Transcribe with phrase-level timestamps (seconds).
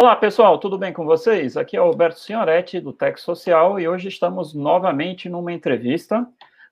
[0.00, 1.56] Olá, pessoal, tudo bem com vocês?
[1.56, 6.24] Aqui é o Alberto Signoretti, do Tech Social, e hoje estamos novamente numa entrevista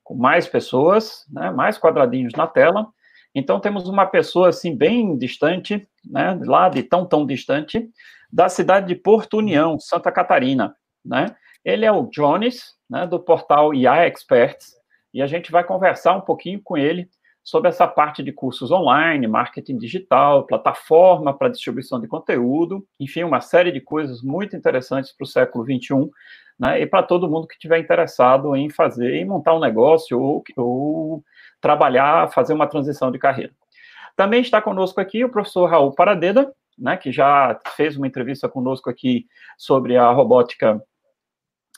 [0.05, 2.87] com mais pessoas, né, mais quadradinhos na tela.
[3.35, 7.91] Então, temos uma pessoa, assim, bem distante, né, lá de tão, tão distante,
[8.33, 11.35] da cidade de Porto União, Santa Catarina, né?
[11.65, 14.73] Ele é o Jones, né, do portal IA Experts,
[15.13, 17.11] e a gente vai conversar um pouquinho com ele
[17.47, 23.41] sobre essa parte de cursos online, marketing digital, plataforma para distribuição de conteúdo, enfim, uma
[23.41, 26.11] série de coisas muito interessantes para o século XXI,
[26.59, 30.43] né, e para todo mundo que estiver interessado em fazer, em montar um negócio ou,
[30.57, 31.23] ou
[31.61, 33.53] trabalhar, fazer uma transição de carreira.
[34.17, 38.91] Também está conosco aqui o professor Raul Paradeda, né, que já fez uma entrevista conosco
[38.91, 39.25] aqui
[39.57, 40.83] sobre a robótica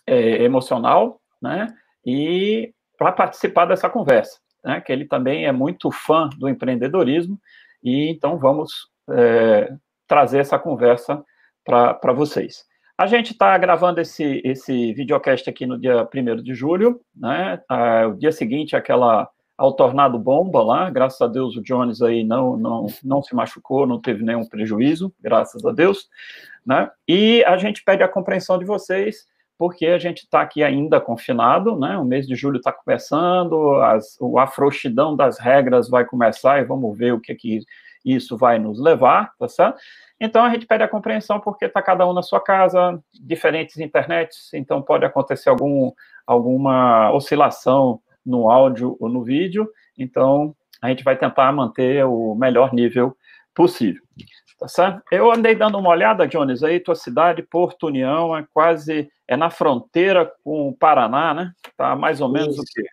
[0.07, 1.67] é, emocional, né,
[2.07, 7.41] e para participar dessa conversa né, que ele também é muito fã do empreendedorismo,
[7.83, 9.73] e então vamos é,
[10.07, 11.23] trazer essa conversa
[11.65, 12.65] para vocês.
[12.97, 17.63] A gente está gravando esse, esse videocast aqui no dia 1 de julho, né?
[18.11, 22.57] O dia seguinte, aquela ao tornado bomba lá, graças a Deus o Jones aí não,
[22.57, 26.09] não, não se machucou, não teve nenhum prejuízo, graças a Deus,
[26.65, 26.89] né?
[27.09, 29.27] E a gente pede a compreensão de vocês
[29.59, 31.99] porque a gente está aqui ainda confinado, né?
[31.99, 36.97] O mês de julho está começando, as, a frouxidão das regras vai começar e vamos
[36.97, 37.61] ver o que, que
[38.05, 39.79] isso vai nos levar, tá certo?
[40.21, 44.55] Então a gente pede a compreensão porque está cada um na sua casa, diferentes internets,
[44.55, 45.93] então pode acontecer algum,
[46.25, 52.73] alguma oscilação no áudio ou no vídeo, então a gente vai tentar manter o melhor
[52.73, 53.17] nível
[53.53, 54.03] possível.
[54.59, 55.03] Tá certo?
[55.11, 59.51] Eu andei dando uma olhada, Jones, aí tua cidade, Porto União, é quase, é na
[59.51, 61.53] fronteira com o Paraná, né?
[61.77, 62.63] Tá mais ou menos Isso.
[62.63, 62.85] o quê?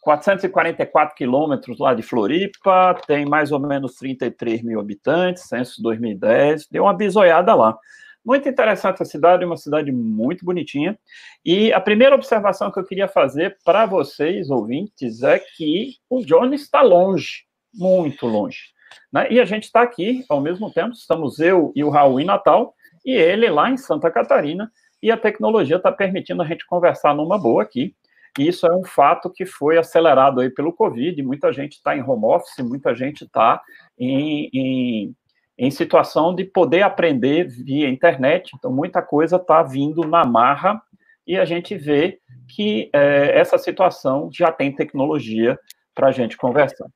[0.00, 6.84] 444 quilômetros lá de Floripa, tem mais ou menos 33 mil habitantes, censo 2010, deu
[6.84, 7.76] uma bisoiada lá.
[8.24, 10.98] Muito interessante a cidade, uma cidade muito bonitinha.
[11.44, 16.62] E a primeira observação que eu queria fazer para vocês, ouvintes, é que o Jones
[16.62, 17.44] está longe,
[17.74, 18.75] muito longe.
[19.12, 19.26] Né?
[19.30, 22.74] E a gente está aqui, ao mesmo tempo, estamos eu e o Raul em Natal,
[23.04, 24.70] e ele lá em Santa Catarina,
[25.02, 27.94] e a tecnologia está permitindo a gente conversar numa boa aqui.
[28.38, 32.02] E isso é um fato que foi acelerado aí pelo Covid, muita gente está em
[32.02, 33.62] home office, muita gente está
[33.98, 35.14] em, em,
[35.56, 40.80] em, situação de poder aprender via internet, então muita coisa está vindo na marra,
[41.26, 42.18] e a gente vê
[42.48, 45.58] que é, essa situação já tem tecnologia
[45.94, 46.86] para a gente conversar.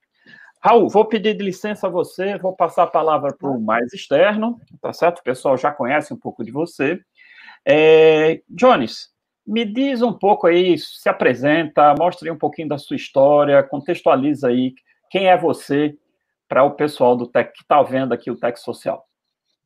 [0.62, 4.92] Raul, vou pedir licença a você, vou passar a palavra para o mais externo, tá
[4.92, 5.20] certo?
[5.20, 7.00] O pessoal já conhece um pouco de você.
[7.66, 9.08] É, Jones,
[9.46, 14.74] me diz um pouco aí, se apresenta, mostre um pouquinho da sua história, contextualiza aí
[15.10, 15.96] quem é você
[16.46, 19.06] para o pessoal do Tech que está vendo aqui o Tech Social.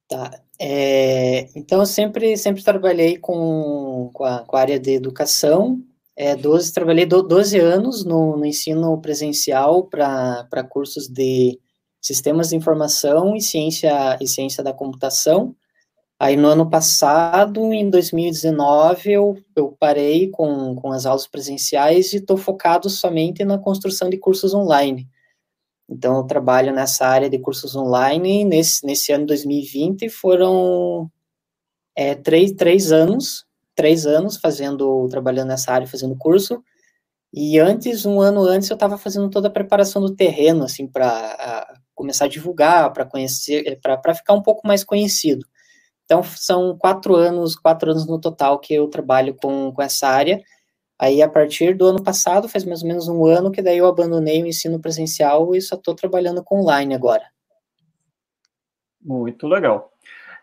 [0.09, 0.31] Tá.
[0.61, 5.82] É, então, eu sempre, sempre trabalhei com, com a, com a área de educação,
[6.16, 11.58] é, 12, trabalhei do, 12 anos no, no ensino presencial para cursos de
[12.00, 15.56] sistemas de informação e ciência, e ciência da computação.
[16.19, 22.19] Aí no ano passado, em 2019, eu, eu parei com, com as aulas presenciais e
[22.19, 25.08] estou focado somente na construção de cursos online.
[25.88, 28.44] Então, eu trabalho nessa área de cursos online.
[28.44, 31.10] Nesse, nesse ano 2020 foram
[31.96, 36.62] é, três, três anos três anos fazendo, trabalhando nessa área, fazendo curso.
[37.32, 41.66] E antes, um ano antes, eu estava fazendo toda a preparação do terreno, assim, para
[41.94, 45.44] começar a divulgar, para conhecer, para ficar um pouco mais conhecido.
[46.04, 50.42] Então, são quatro anos, quatro anos no total que eu trabalho com, com essa área.
[50.98, 53.86] Aí, a partir do ano passado, faz mais ou menos um ano que daí eu
[53.86, 57.24] abandonei o ensino presencial e só estou trabalhando com online agora.
[59.00, 59.90] Muito legal.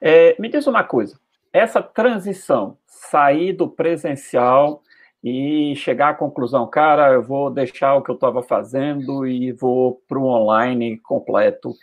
[0.02, 1.18] É, me diz uma coisa,
[1.54, 4.82] essa transição, sair do presencial
[5.24, 10.02] e chegar à conclusão, cara, eu vou deixar o que eu estava fazendo e vou
[10.08, 11.74] para o online completo.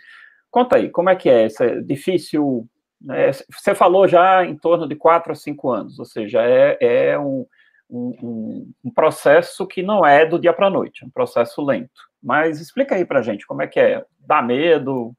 [0.50, 1.46] Conta aí, como é que é?
[1.46, 2.66] Isso é difícil?
[3.00, 3.30] Né?
[3.32, 7.46] Você falou já em torno de quatro a cinco anos, ou seja, é, é um,
[7.88, 12.08] um, um, processo que não é do dia para a noite, é um processo lento.
[12.20, 14.04] Mas explica aí para gente, como é que é?
[14.26, 15.14] Dá medo?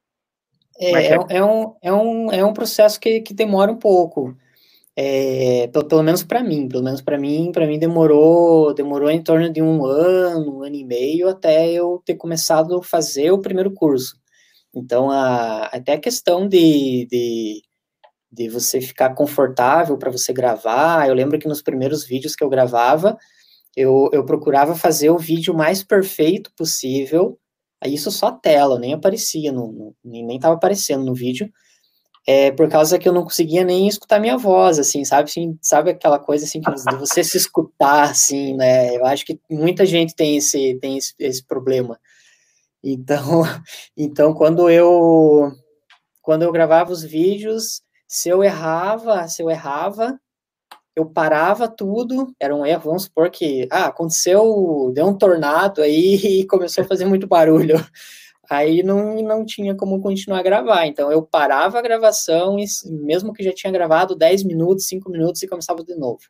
[0.80, 4.36] É, é, é, é, um, é, um, é um processo que, que demora um pouco.
[4.96, 9.22] É, pelo, pelo menos para mim, pelo menos para mim, para mim demorou, demorou em
[9.22, 13.40] torno de um ano, um ano e meio até eu ter começado a fazer o
[13.40, 14.18] primeiro curso.
[14.76, 17.62] Então, a, até a questão de, de,
[18.32, 22.50] de você ficar confortável para você gravar, eu lembro que nos primeiros vídeos que eu
[22.50, 23.18] gravava,
[23.76, 27.38] eu, eu procurava fazer o vídeo mais perfeito possível,
[27.88, 31.50] isso só tela, nem aparecia, no, nem estava aparecendo no vídeo,
[32.28, 35.30] é por causa que eu não conseguia nem escutar minha voz, assim, sabe?
[35.30, 38.96] Assim, sabe aquela coisa assim que você se escutar, assim, né?
[38.96, 42.00] Eu acho que muita gente tem esse tem esse, esse problema.
[42.84, 43.44] Então,
[43.98, 45.52] então quando eu
[46.22, 50.20] quando eu gravava os vídeos, se eu errava, se eu errava,
[51.00, 56.16] eu parava tudo, era um erro, vamos supor que, ah, aconteceu, deu um tornado aí
[56.42, 57.76] e começou a fazer muito barulho
[58.50, 60.88] aí não, não tinha como continuar a gravar.
[60.88, 65.44] Então eu parava a gravação, e, mesmo que já tinha gravado 10 minutos, 5 minutos,
[65.44, 66.22] e começava de novo.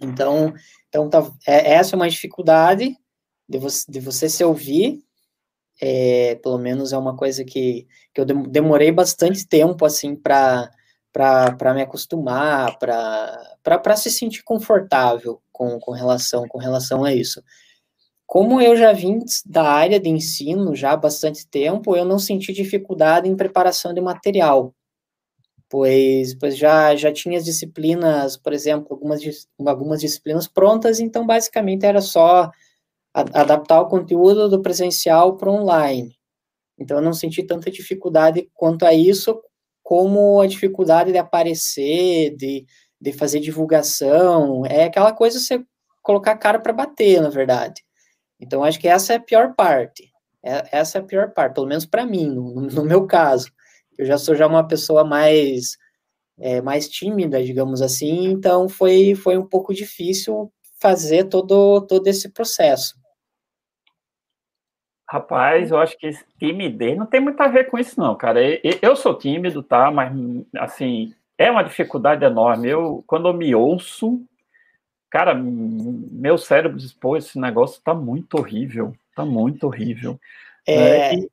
[0.00, 0.52] Então,
[0.88, 2.96] então tá, é, essa é uma dificuldade
[3.48, 5.00] de você, de você se ouvir.
[5.80, 10.68] É, pelo menos é uma coisa que, que eu demorei bastante tempo assim para
[11.12, 17.42] para me acostumar, para se sentir confortável com, com relação com relação a isso.
[18.26, 22.52] Como eu já vim da área de ensino já há bastante tempo, eu não senti
[22.52, 24.74] dificuldade em preparação de material,
[25.68, 29.20] pois, pois já, já tinha as disciplinas, por exemplo, algumas,
[29.66, 32.50] algumas disciplinas prontas, então basicamente era só
[33.14, 36.14] adaptar o conteúdo do presencial para online.
[36.78, 39.40] Então eu não senti tanta dificuldade quanto a isso,
[39.88, 42.66] como a dificuldade de aparecer, de,
[43.00, 45.64] de fazer divulgação, é aquela coisa você
[46.02, 47.82] colocar a cara para bater, na verdade.
[48.38, 50.12] Então, acho que essa é a pior parte.
[50.44, 53.50] É, essa é a pior parte, pelo menos para mim, no, no, meu caso.
[53.96, 55.78] Eu já sou já uma pessoa mais
[56.38, 62.28] é, mais tímida, digamos assim, então foi, foi um pouco difícil fazer todo, todo esse
[62.28, 62.94] processo.
[65.10, 68.40] Rapaz, eu acho que timidez não tem muito a ver com isso, não, cara.
[68.82, 69.90] Eu sou tímido, tá?
[69.90, 70.12] Mas,
[70.56, 72.68] assim, é uma dificuldade enorme.
[72.68, 74.22] Eu, quando eu me ouço,
[75.10, 80.20] Cara, meu cérebro diz, pô, esse negócio tá muito horrível, tá muito horrível.
[80.66, 81.16] É...
[81.16, 81.26] Né?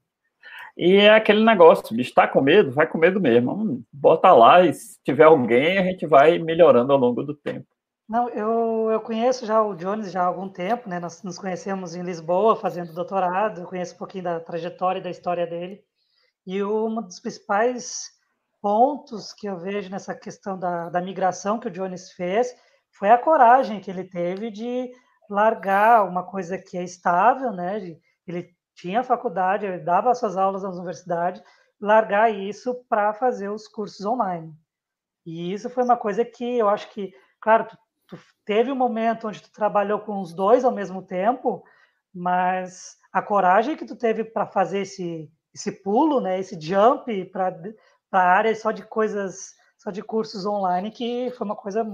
[0.78, 2.72] E, e, é aquele negócio, bicho, tá com medo?
[2.72, 3.84] Vai com medo mesmo.
[3.92, 7.68] Bota lá e se tiver alguém, a gente vai melhorando ao longo do tempo.
[8.08, 11.00] Não, eu, eu conheço já o Jones já há algum tempo, né?
[11.00, 15.10] Nós nos conhecemos em Lisboa fazendo doutorado, eu conheço um pouquinho da trajetória e da
[15.10, 15.84] história dele.
[16.46, 18.10] E um dos principais
[18.62, 22.56] pontos que eu vejo nessa questão da, da migração que o Jones fez
[22.92, 24.92] foi a coragem que ele teve de
[25.30, 27.98] largar uma coisa que é estável, né?
[28.28, 31.44] Ele tinha faculdade, ele dava suas aulas na universidade,
[31.82, 34.54] largar isso para fazer os cursos online.
[35.26, 39.28] E isso foi uma coisa que eu acho que, claro, tu, tu teve um momento
[39.28, 41.64] onde tu trabalhou com os dois ao mesmo tempo,
[42.14, 47.56] mas a coragem que tu teve para fazer esse esse pulo, né, esse jump para
[48.12, 51.88] a área só de coisas, só de cursos online, que foi uma coisa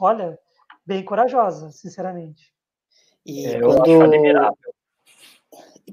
[0.00, 0.38] olha,
[0.86, 2.52] bem corajosa, sinceramente.
[3.24, 3.82] E é, quando,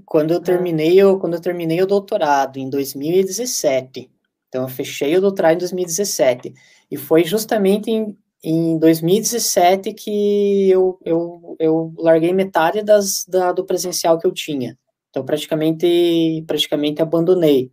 [0.06, 0.42] quando eu é.
[0.42, 4.10] terminei, eu, quando eu terminei o doutorado em 2017,
[4.48, 6.54] então eu fechei o doutorado em 2017,
[6.90, 13.66] e foi justamente em, em 2017 que eu, eu, eu larguei metade das, da, do
[13.66, 14.78] presencial que eu tinha.
[15.10, 17.72] Então, praticamente, praticamente abandonei.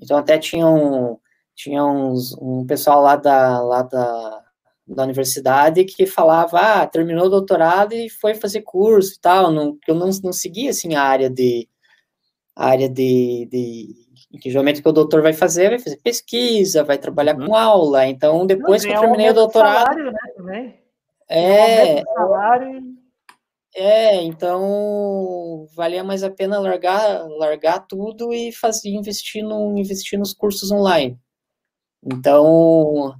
[0.00, 1.18] Então, até tinha um,
[1.54, 4.44] tinha uns, um pessoal lá da, lá da,
[4.86, 9.76] da universidade que falava, ah, terminou o doutorado e foi fazer curso e tal, não,
[9.88, 11.68] eu não, não seguia, assim, a área de,
[12.54, 14.05] a área de, de
[14.36, 17.46] que geralmente o que o doutor vai fazer, vai fazer pesquisa, vai trabalhar uhum.
[17.46, 19.86] com aula, então depois não, que eu terminei o doutorado...
[19.86, 20.74] Salário, né, também.
[21.28, 22.96] É, salário...
[23.78, 30.32] É, então valia mais a pena largar, largar tudo e fazer investir no investir nos
[30.32, 31.18] cursos online.
[32.02, 33.14] Então,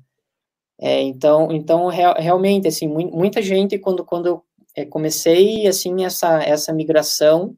[0.79, 4.43] é, então, então real, realmente, assim, muita gente, quando, quando eu
[4.75, 7.57] é, comecei, assim, essa, essa migração,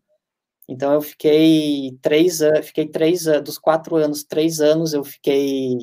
[0.68, 5.78] então eu fiquei três anos, fiquei três dos quatro anos, três anos eu fiquei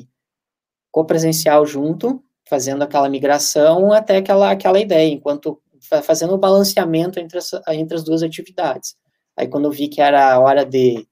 [0.92, 5.60] co-presencial junto, fazendo aquela migração até aquela, aquela ideia, enquanto
[6.02, 8.96] fazendo o balanceamento entre as, entre as duas atividades.
[9.36, 11.06] Aí quando eu vi que era hora de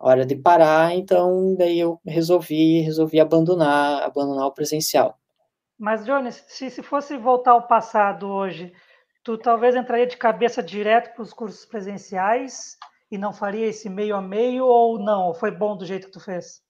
[0.00, 5.18] hora de parar, então daí eu resolvi resolvi abandonar abandonar o presencial.
[5.78, 8.72] Mas, Jones, se, se fosse voltar ao passado hoje,
[9.22, 12.76] tu talvez entraria de cabeça direto para os cursos presenciais
[13.10, 15.34] e não faria esse meio a meio ou não?
[15.34, 16.62] Foi bom do jeito que tu fez?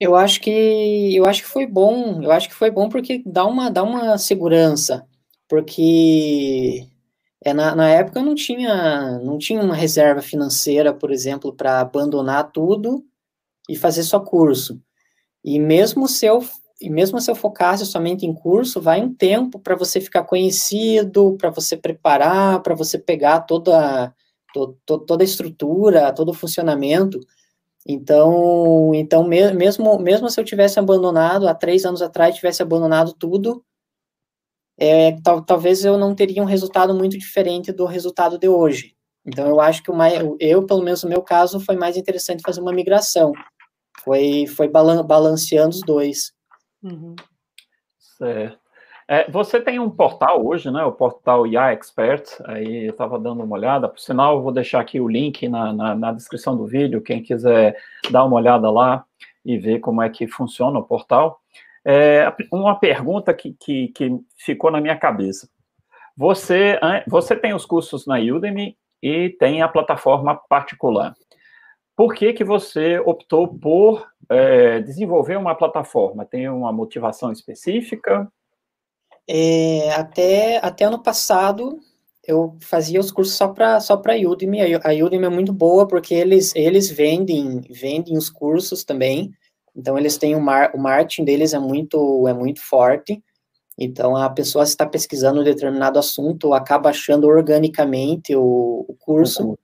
[0.00, 2.22] Eu acho que eu acho que foi bom.
[2.22, 5.06] Eu acho que foi bom porque dá uma dá uma segurança,
[5.48, 6.88] porque
[7.44, 12.50] é, na, na época não tinha não tinha uma reserva financeira, por exemplo, para abandonar
[12.52, 13.04] tudo
[13.68, 14.80] e fazer só curso.
[15.44, 16.42] E mesmo se eu
[16.80, 21.36] e mesmo se eu focasse somente em curso, vai um tempo para você ficar conhecido,
[21.38, 24.14] para você preparar, para você pegar toda,
[24.54, 27.18] to, to, toda a estrutura, todo o funcionamento.
[27.86, 33.62] Então, então mesmo, mesmo se eu tivesse abandonado, há três anos atrás, tivesse abandonado tudo,
[34.78, 38.94] é, tal, talvez eu não teria um resultado muito diferente do resultado de hoje.
[39.26, 42.42] Então, eu acho que o mais, eu, pelo menos no meu caso, foi mais interessante
[42.44, 43.32] fazer uma migração.
[44.02, 46.32] Foi, foi balanceando os dois.
[46.82, 47.14] Uhum.
[47.98, 48.63] Certo.
[49.06, 50.82] É, você tem um portal hoje, né?
[50.84, 52.24] O portal IA Expert.
[52.44, 53.88] Aí eu estava dando uma olhada.
[53.88, 57.02] Por sinal, eu vou deixar aqui o link na, na, na, descrição do vídeo.
[57.02, 57.76] Quem quiser
[58.10, 59.04] dar uma olhada lá
[59.44, 61.40] e ver como é que funciona o portal.
[61.84, 65.48] É, uma pergunta que, que, que ficou na minha cabeça.
[66.16, 71.14] Você, você tem os cursos na Udemy e tem a plataforma particular.
[71.96, 76.24] Por que, que você optou por é, desenvolver uma plataforma?
[76.24, 78.30] Tem uma motivação específica?
[79.28, 81.80] É, até, até ano passado,
[82.26, 84.60] eu fazia os cursos só para só para Udemy.
[84.76, 89.32] A Udemy é muito boa porque eles, eles vendem vendem os cursos também.
[89.76, 93.22] Então eles têm o, mar, o marketing deles é muito é muito forte.
[93.78, 99.48] Então a pessoa está pesquisando um determinado assunto acaba achando organicamente o, o curso.
[99.48, 99.56] Uhum.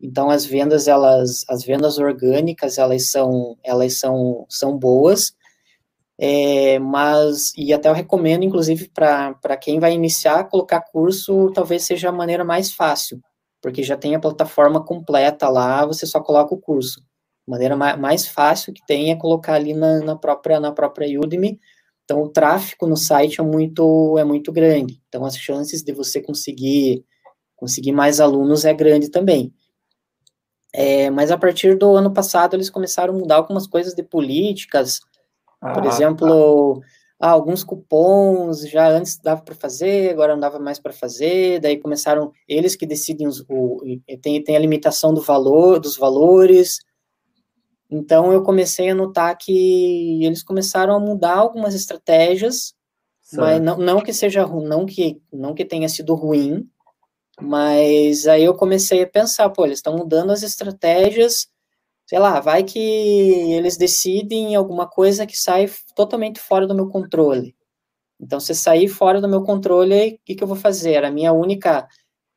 [0.00, 5.34] Então as vendas elas as vendas orgânicas elas são elas são são boas.
[6.18, 12.08] É, mas, e até eu recomendo, inclusive, para quem vai iniciar, colocar curso talvez seja
[12.08, 13.20] a maneira mais fácil,
[13.60, 17.00] porque já tem a plataforma completa lá, você só coloca o curso.
[17.46, 21.60] A maneira mais, fácil que tem é colocar ali na, na, própria, na própria Udemy.
[22.04, 25.00] Então, o tráfego no site é muito, é muito grande.
[25.08, 27.04] Então, as chances de você conseguir,
[27.54, 29.52] conseguir mais alunos é grande também.
[30.72, 35.00] É, mas a partir do ano passado, eles começaram a mudar algumas coisas de políticas,
[35.72, 36.80] por ah, exemplo,
[37.18, 37.28] tá.
[37.30, 42.32] alguns cupons já antes dava para fazer, agora não dava mais para fazer, daí começaram
[42.48, 43.80] eles que decidem os, o,
[44.20, 46.78] tem, tem a limitação do valor, dos valores.
[47.90, 52.74] Então eu comecei a notar que eles começaram a mudar algumas estratégias,
[53.22, 53.40] certo.
[53.40, 56.68] mas não, não que seja não que não que tenha sido ruim,
[57.40, 61.48] mas aí eu comecei a pensar, pô, eles estão mudando as estratégias
[62.06, 67.54] sei lá, vai que eles decidem alguma coisa que sai totalmente fora do meu controle.
[68.20, 71.04] Então, se sair fora do meu controle, o que, que eu vou fazer?
[71.04, 71.86] A minha única,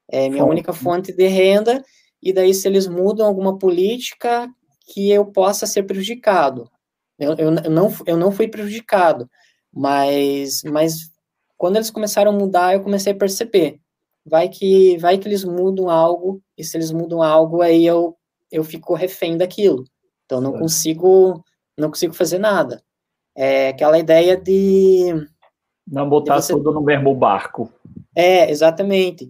[0.09, 0.51] é, minha Fonte.
[0.51, 1.83] única fonte de renda,
[2.21, 4.49] e daí se eles mudam alguma política
[4.87, 6.69] que eu possa ser prejudicado.
[7.17, 9.29] Eu, eu, eu, não, eu não fui prejudicado,
[9.71, 11.11] mas, mas
[11.57, 13.79] quando eles começaram a mudar, eu comecei a perceber.
[14.25, 18.18] Vai que, vai que eles mudam algo, e se eles mudam algo, aí eu
[18.51, 19.85] eu fico refém daquilo.
[20.25, 21.43] Então não consigo
[21.77, 22.83] não consigo fazer nada.
[23.35, 25.27] É aquela ideia de
[25.87, 26.53] não botar você...
[26.53, 27.71] tudo no mesmo barco.
[28.15, 29.29] É, exatamente.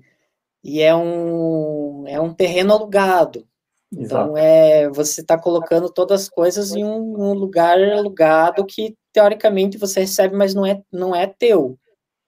[0.64, 3.48] E é um é um terreno alugado.
[3.92, 9.78] Então é você está colocando todas as coisas em um, um, lugar alugado que teoricamente
[9.78, 11.78] você recebe, mas não é não é teu.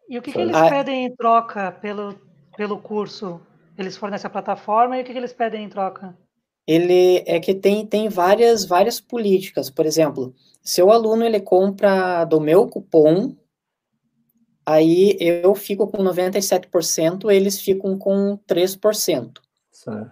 [0.09, 2.15] E o que, que eles ah, pedem em troca pelo
[2.55, 3.39] pelo curso?
[3.77, 6.17] Eles fornecem a plataforma e o que, que eles pedem em troca?
[6.67, 9.69] Ele é que tem, tem várias, várias políticas.
[9.69, 13.35] Por exemplo, se o aluno ele compra do meu cupom,
[14.65, 19.39] aí eu fico com 97%, eles ficam com 3%.
[19.71, 20.11] Certo.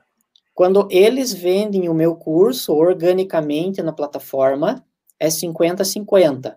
[0.54, 4.84] Quando eles vendem o meu curso organicamente na plataforma,
[5.20, 6.56] é 50-50.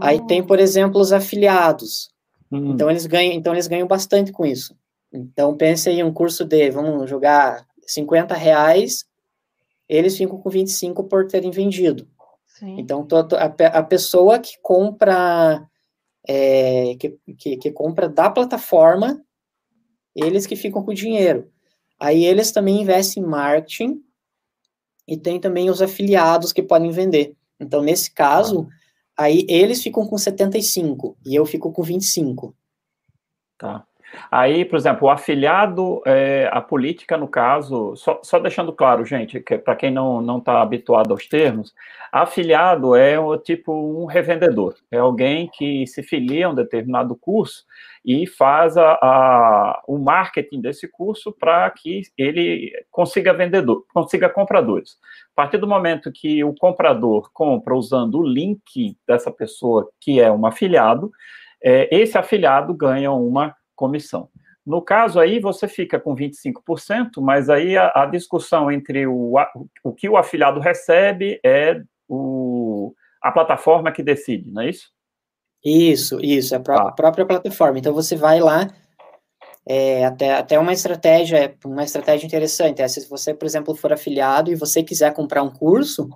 [0.00, 2.10] Aí tem, por exemplo, os afiliados.
[2.50, 2.72] Uhum.
[2.72, 4.74] Então eles ganham, então eles ganham bastante com isso.
[5.12, 9.04] Então pense aí um curso de, vamos jogar 50 reais,
[9.88, 12.08] eles ficam com 25 por terem vendido.
[12.46, 12.76] Sim.
[12.78, 13.06] Então,
[13.38, 15.66] a, a pessoa que compra
[16.26, 19.22] é, que, que, que, compra da plataforma,
[20.14, 21.50] eles que ficam com o dinheiro.
[21.98, 24.02] Aí eles também investem em marketing
[25.06, 27.36] e tem também os afiliados que podem vender.
[27.58, 28.68] Então, nesse caso,
[29.16, 32.54] aí eles ficam com 75 e eu fico com 25.
[33.58, 33.86] Tá.
[34.30, 39.40] Aí, por exemplo, o afiliado, é, a política, no caso, só, só deixando claro, gente,
[39.40, 41.74] que para quem não está habituado aos termos,
[42.10, 47.64] afiliado é o tipo um revendedor, é alguém que se filia a um determinado curso
[48.04, 54.98] e faz a, a o marketing desse curso para que ele consiga vendedor, consiga compradores.
[55.32, 60.30] A partir do momento que o comprador compra usando o link dessa pessoa que é
[60.30, 61.10] um afiliado,
[61.62, 64.28] é, esse afiliado ganha uma comissão.
[64.64, 69.34] No caso aí, você fica com 25%, mas aí a, a discussão entre o,
[69.82, 74.90] o que o afiliado recebe é o, a plataforma que decide, não é isso?
[75.64, 76.92] Isso, isso, é a pró ah.
[76.92, 77.78] própria plataforma.
[77.78, 78.68] Então, você vai lá,
[79.66, 84.50] é, até, até uma estratégia, uma estratégia interessante, é se você, por exemplo, for afiliado
[84.50, 86.08] e você quiser comprar um curso,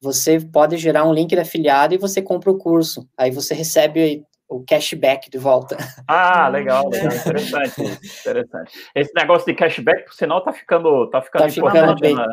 [0.00, 4.24] você pode gerar um link de afiliado e você compra o curso, aí você recebe
[4.48, 5.76] o cashback de volta.
[6.06, 7.12] Ah, legal, legal.
[7.12, 7.82] interessante,
[8.20, 8.90] interessante.
[8.94, 12.14] Esse negócio de cashback, por sinal, tá ficando, tá ficando, tá ficando bem.
[12.14, 12.26] na,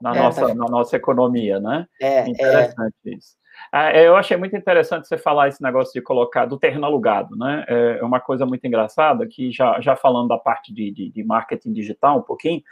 [0.00, 0.54] na é, nossa, tá...
[0.54, 1.86] na nossa economia, né?
[2.00, 3.10] É, interessante é.
[3.10, 3.40] isso.
[3.70, 7.36] Ah, é, eu achei muito interessante você falar esse negócio de colocar do terreno alugado,
[7.36, 7.64] né?
[7.68, 11.72] É uma coisa muito engraçada que já, já falando da parte de, de, de marketing
[11.72, 12.62] digital um pouquinho,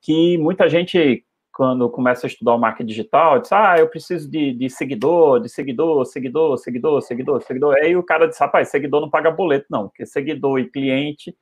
[0.00, 1.24] que muita gente
[1.58, 5.48] quando começa a estudar o marketing digital, diz, ah, eu preciso de, de seguidor, de
[5.48, 7.74] seguidor, seguidor, seguidor, seguidor, seguidor.
[7.74, 11.36] Aí o cara diz, rapaz, seguidor não paga boleto, não, porque seguidor e cliente,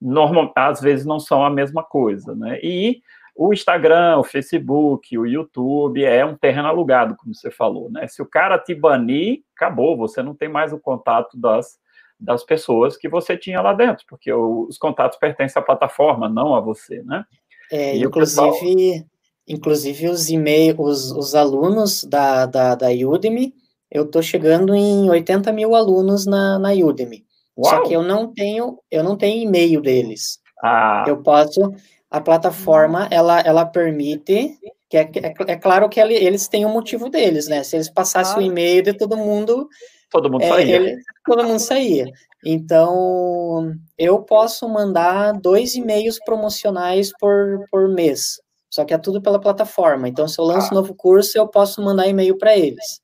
[0.00, 2.58] normal, às vezes, não são a mesma coisa, né?
[2.62, 3.02] E
[3.36, 8.08] o Instagram, o Facebook, o YouTube é um terreno alugado, como você falou, né?
[8.08, 11.78] Se o cara te banir, acabou, você não tem mais o contato das,
[12.18, 16.60] das pessoas que você tinha lá dentro, porque os contatos pertencem à plataforma, não a
[16.60, 17.26] você, né?
[17.70, 19.06] É, e inclusive...
[19.48, 23.54] Inclusive, os e-mails, os, os alunos da, da, da Udemy,
[23.90, 27.24] eu estou chegando em 80 mil alunos na, na Udemy.
[27.56, 27.70] Uau.
[27.70, 30.38] Só que eu não tenho, eu não tenho e-mail deles.
[30.62, 31.04] Ah.
[31.08, 31.72] Eu posso,
[32.10, 36.72] a plataforma, ela, ela permite, que é, é, é claro que eles têm o um
[36.72, 37.64] motivo deles, né?
[37.64, 38.38] Se eles passassem ah.
[38.38, 39.66] o e-mail de todo mundo,
[40.10, 40.76] todo mundo é, saía.
[40.76, 42.06] Ele, todo mundo saía.
[42.44, 48.40] Então, eu posso mandar dois e-mails promocionais por, por mês.
[48.78, 50.08] Só que é tudo pela plataforma.
[50.08, 50.70] Então, se eu lanço ah.
[50.70, 53.02] um novo curso, eu posso mandar e-mail para eles.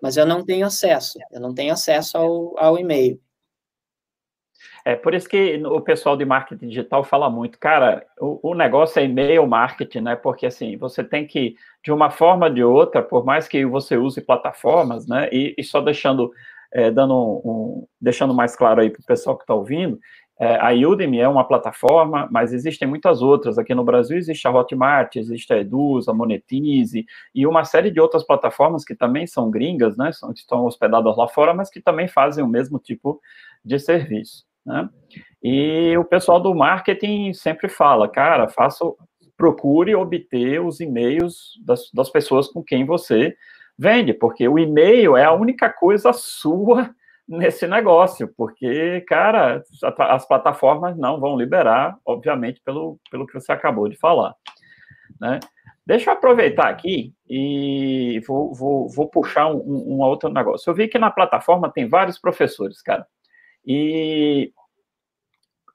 [0.00, 1.18] Mas eu não tenho acesso.
[1.32, 3.20] Eu não tenho acesso ao, ao e-mail.
[4.84, 9.00] É por isso que o pessoal de marketing digital fala muito, cara, o, o, negócio
[9.00, 10.14] é e-mail marketing, né?
[10.14, 13.96] Porque assim, você tem que, de uma forma ou de outra, por mais que você
[13.96, 15.28] use plataformas, né?
[15.32, 16.30] E, e só deixando,
[16.72, 17.14] é, dando
[17.44, 19.98] um, deixando mais claro aí para o pessoal que está ouvindo,
[20.40, 23.58] é, a Udemy é uma plataforma, mas existem muitas outras.
[23.58, 28.00] Aqui no Brasil existe a Hotmart, existe a Eduz, a Monetize e uma série de
[28.00, 30.10] outras plataformas que também são gringas, né?
[30.12, 33.20] São, que estão hospedadas lá fora, mas que também fazem o mesmo tipo
[33.62, 34.88] de serviço, né?
[35.42, 38.82] E o pessoal do marketing sempre fala, cara, faça,
[39.36, 43.36] procure obter os e-mails das, das pessoas com quem você
[43.78, 46.94] vende, porque o e-mail é a única coisa sua
[47.30, 49.62] nesse negócio, porque, cara,
[50.00, 54.34] as plataformas não vão liberar, obviamente, pelo, pelo que você acabou de falar.
[55.20, 55.38] Né?
[55.86, 60.68] Deixa eu aproveitar aqui e vou, vou, vou puxar um, um, outro negócio.
[60.68, 63.06] Eu vi que na plataforma tem vários professores, cara.
[63.64, 64.52] E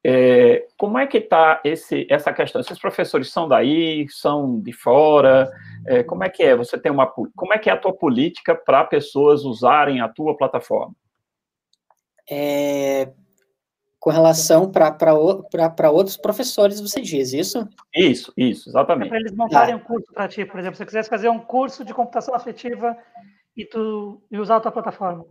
[0.04, 2.60] é, como é que está essa questão?
[2.60, 5.50] Esses professores são daí, são de fora?
[5.88, 6.54] É, como é que é?
[6.54, 10.36] Você tem uma como é que é a tua política para pessoas usarem a tua
[10.36, 10.94] plataforma?
[12.30, 13.10] É,
[14.00, 17.68] com relação para outros professores, você diz isso?
[17.96, 19.08] Isso, isso, exatamente.
[19.08, 19.82] É para eles montarem tá.
[19.82, 22.96] um curso para ti, por exemplo, se você quisesse fazer um curso de computação afetiva
[23.58, 25.26] e tu e usar a tua plataforma.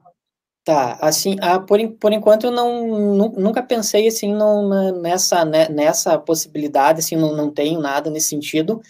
[0.64, 6.18] Tá, assim, ah, por, por enquanto eu não, nunca pensei assim no, nessa, né, nessa
[6.18, 8.80] possibilidade, assim, não, não tenho nada nesse sentido,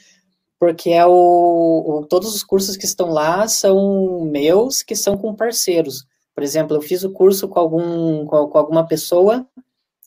[0.57, 5.35] porque é o, o, todos os cursos que estão lá são meus, que são com
[5.35, 6.07] parceiros.
[6.35, 9.47] Por exemplo, eu fiz o curso com, algum, com, com alguma pessoa,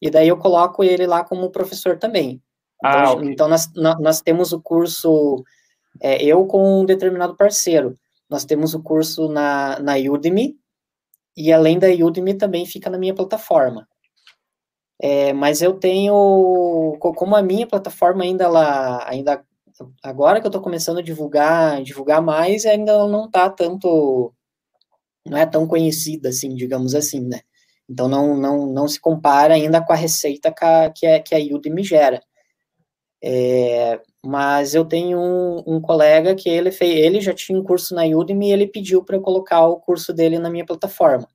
[0.01, 2.41] e daí eu coloco ele lá como professor também.
[2.79, 3.29] Então, ah, okay.
[3.31, 5.43] então nós, nós temos o curso,
[6.01, 7.95] é, eu com um determinado parceiro.
[8.29, 10.57] Nós temos o curso na, na Udemy,
[11.35, 13.87] e além da Udemy também fica na minha plataforma.
[14.99, 19.43] É, mas eu tenho, como a minha plataforma ainda, ela, ainda
[20.03, 24.33] agora que eu estou começando a divulgar, divulgar mais, ainda não está tanto
[25.29, 27.41] não é tão conhecida assim, digamos assim, né?
[27.89, 31.35] Então não, não, não se compara ainda com a receita que a, que a, que
[31.35, 32.21] a Udemy gera.
[33.23, 37.95] É, mas eu tenho um, um, colega que ele fez, ele já tinha um curso
[37.95, 41.27] na Udemy e ele pediu para eu colocar o curso dele na minha plataforma.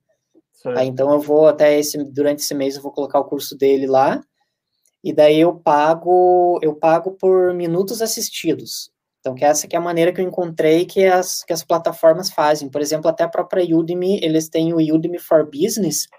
[0.77, 3.85] Aí, então eu vou até esse durante esse mês eu vou colocar o curso dele
[3.85, 4.21] lá
[5.03, 8.92] e daí eu pago eu pago por minutos assistidos.
[9.23, 12.29] Então, que essa que é a maneira que eu encontrei que as, que as plataformas
[12.29, 12.67] fazem.
[12.67, 16.09] Por exemplo, até a própria Udemy, eles têm o Udemy for Business,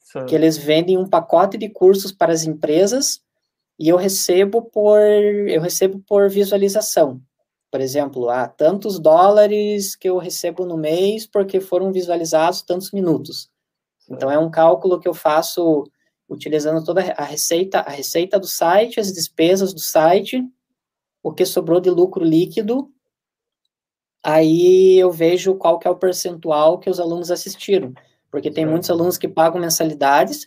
[0.00, 0.24] Sim.
[0.24, 3.20] que eles vendem um pacote de cursos para as empresas
[3.78, 7.20] e eu recebo por eu recebo por visualização.
[7.70, 13.50] Por exemplo, há tantos dólares que eu recebo no mês porque foram visualizados tantos minutos.
[13.98, 14.14] Sim.
[14.14, 15.84] Então é um cálculo que eu faço
[16.26, 20.42] utilizando toda a receita, a receita do site, as despesas do site
[21.24, 22.92] o que sobrou de lucro líquido,
[24.22, 27.94] aí eu vejo qual que é o percentual que os alunos assistiram,
[28.30, 30.46] porque tem muitos alunos que pagam mensalidades,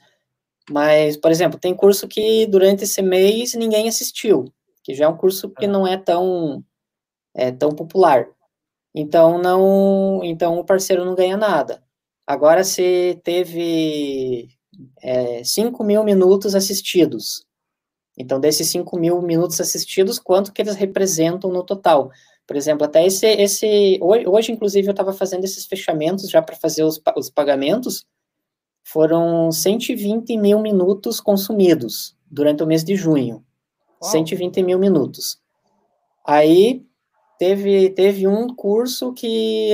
[0.69, 4.45] Mas, por exemplo, tem curso que durante esse mês ninguém assistiu,
[4.83, 5.67] que já é um curso que é.
[5.67, 6.63] não é tão,
[7.35, 8.27] é, tão popular.
[8.95, 11.83] Então, não, então o parceiro não ganha nada.
[12.27, 14.49] Agora, se teve
[15.01, 17.46] é, 5 mil minutos assistidos,
[18.17, 22.11] então, desses 5 mil minutos assistidos, quanto que eles representam no total?
[22.47, 26.83] Por exemplo, até esse, esse hoje, inclusive, eu estava fazendo esses fechamentos já para fazer
[26.83, 28.07] os, os pagamentos,
[28.83, 33.45] foram 120 mil minutos consumidos durante o mês de junho.
[34.01, 34.11] Uau.
[34.11, 35.39] 120 mil minutos.
[36.25, 36.83] Aí,
[37.37, 39.73] teve, teve um curso que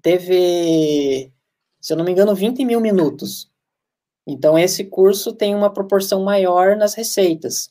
[0.00, 1.32] teve,
[1.80, 3.50] se eu não me engano, 20 mil minutos.
[4.30, 7.70] Então, esse curso tem uma proporção maior nas receitas.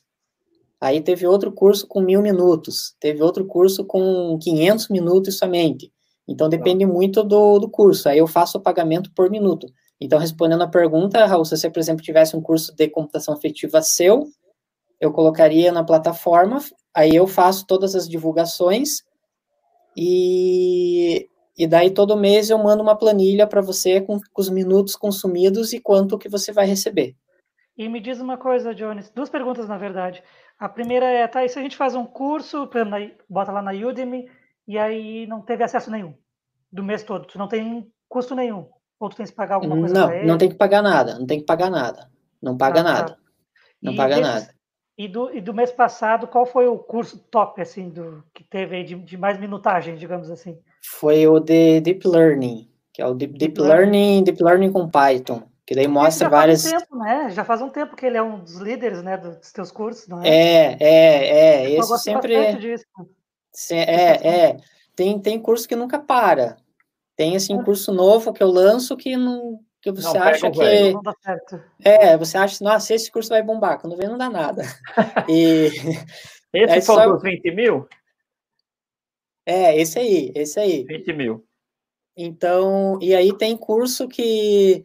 [0.80, 5.92] Aí teve outro curso com mil minutos, teve outro curso com 500 minutos somente.
[6.26, 6.88] Então depende ah.
[6.88, 8.08] muito do, do curso.
[8.08, 9.66] Aí eu faço o pagamento por minuto.
[10.00, 13.82] Então, respondendo a pergunta, Raul, se você, por exemplo, tivesse um curso de computação afetiva
[13.82, 14.28] seu,
[15.00, 16.58] eu colocaria na plataforma,
[16.94, 19.02] aí eu faço todas as divulgações
[19.96, 24.94] e, e daí todo mês eu mando uma planilha para você com, com os minutos
[24.94, 27.16] consumidos e quanto que você vai receber.
[27.76, 30.22] E me diz uma coisa, Jones, duas perguntas na verdade.
[30.56, 32.70] A primeira é, tá, e se a gente faz um curso,
[33.28, 34.30] bota lá na Udemy,
[34.66, 36.14] e aí não teve acesso nenhum,
[36.70, 38.68] do mês todo, tu não tem custo nenhum,
[39.00, 41.40] ou tu tem que pagar alguma coisa Não, não tem que pagar nada, não tem
[41.40, 42.92] que pagar nada, não paga ah, tá.
[42.92, 43.18] nada,
[43.82, 44.54] não e paga desses, nada.
[44.98, 48.74] E do, e do mês passado, qual foi o curso top, assim, do que teve
[48.74, 50.58] aí de, de mais minutagem, digamos assim?
[50.82, 54.72] Foi o de Deep Learning, que é o Deep, Deep, Deep Learning, Learning, Deep Learning
[54.72, 55.44] com Python.
[55.64, 56.62] Que daí mostra já várias.
[56.62, 57.30] Faz um tempo, né?
[57.30, 60.20] Já faz um tempo que ele é um dos líderes, né, dos teus cursos, não
[60.22, 60.28] é?
[60.28, 61.70] É, é, é.
[61.72, 62.54] Esse sempre.
[62.54, 62.86] Disso.
[63.70, 64.56] É, é.
[64.96, 66.56] Tem, tem curso que nunca para.
[67.14, 67.62] Tem assim é.
[67.62, 69.60] curso novo que eu lanço que não
[69.92, 71.62] que você não, acha que não dá certo.
[71.84, 74.62] é, você acha, nossa, esse curso vai bombar, quando vem não dá nada.
[75.28, 75.70] E
[76.52, 77.12] esse é foi só...
[77.12, 77.88] dos 20 mil?
[79.46, 80.84] É, esse aí, esse aí.
[80.84, 81.44] 20 mil.
[82.16, 84.84] Então, e aí tem curso que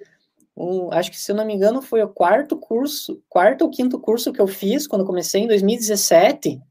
[0.55, 3.99] um, acho que se eu não me engano foi o quarto curso, quarto ou quinto
[3.99, 6.61] curso que eu fiz quando comecei em 2017.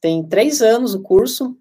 [0.00, 1.58] Tem três anos o curso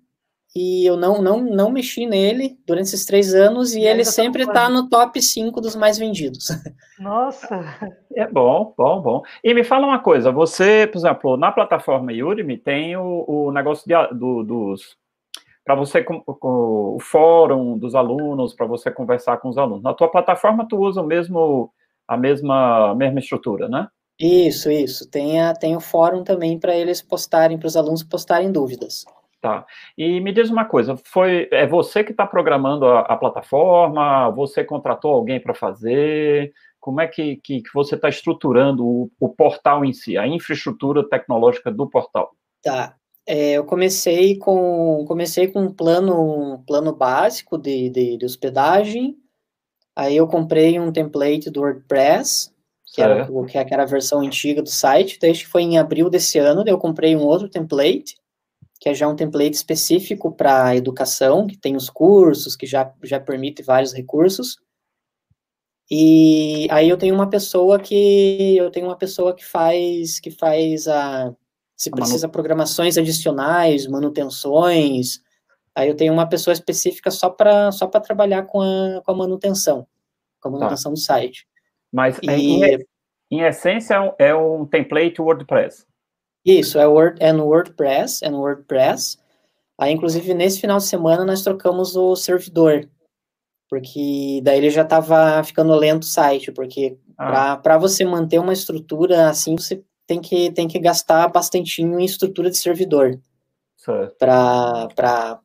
[0.56, 4.44] e eu não não, não mexi nele durante esses três anos e, e ele sempre
[4.44, 6.48] está no top 5 dos mais vendidos.
[7.00, 7.64] Nossa!
[8.16, 9.22] É bom, bom, bom.
[9.44, 13.88] E me fala uma coisa, você, por exemplo, na plataforma Udemy tem o, o negócio
[13.88, 14.98] de, do, dos
[15.64, 19.84] para você com, com, o fórum dos alunos, para você conversar com os alunos.
[19.84, 21.72] Na tua plataforma tu usa o mesmo
[22.08, 23.88] a mesma mesma estrutura, né?
[24.20, 25.10] Isso, isso.
[25.10, 29.06] Tem, a, tem o fórum também para eles postarem, para os alunos postarem dúvidas.
[29.42, 29.66] Tá.
[29.98, 34.30] E me diz uma coisa, foi é você que está programando a, a, plataforma?
[34.32, 36.52] Você contratou alguém para fazer?
[36.78, 41.08] Como é que, que, que você está estruturando o, o portal em si, a infraestrutura
[41.08, 42.36] tecnológica do portal?
[42.62, 42.96] Tá.
[43.26, 49.16] É, eu comecei com comecei com um plano um plano básico de, de, de, hospedagem.
[49.96, 52.52] Aí eu comprei um template do WordPress,
[52.94, 55.18] que era, que era a versão antiga do site.
[55.22, 56.64] Daí foi em abril desse ano.
[56.66, 58.16] Eu comprei um outro template,
[58.80, 63.20] que é já um template específico para educação, que tem os cursos, que já, já
[63.20, 64.58] permite vários recursos.
[65.92, 70.88] E aí eu tenho uma pessoa que eu tenho uma pessoa que faz que faz
[70.88, 71.34] a
[71.76, 72.34] se precisa manu...
[72.34, 75.22] programações adicionais, manutenções,
[75.74, 79.88] aí eu tenho uma pessoa específica só para só trabalhar com a, com a manutenção,
[80.40, 80.58] com a tá.
[80.58, 80.94] manutenção tá.
[80.94, 81.48] do site.
[81.92, 82.30] Mas, e...
[82.30, 82.86] em,
[83.32, 85.89] em essência, é um template WordPress.
[86.46, 89.18] Isso, é, Word, é no WordPress, é no WordPress.
[89.78, 92.90] Aí, inclusive, nesse final de semana, nós trocamos o servidor,
[93.70, 97.58] porque daí ele já estava ficando lento o site, porque ah.
[97.58, 102.50] para você manter uma estrutura assim, você tem que, tem que gastar bastante em estrutura
[102.50, 103.20] de servidor.
[104.18, 105.40] Para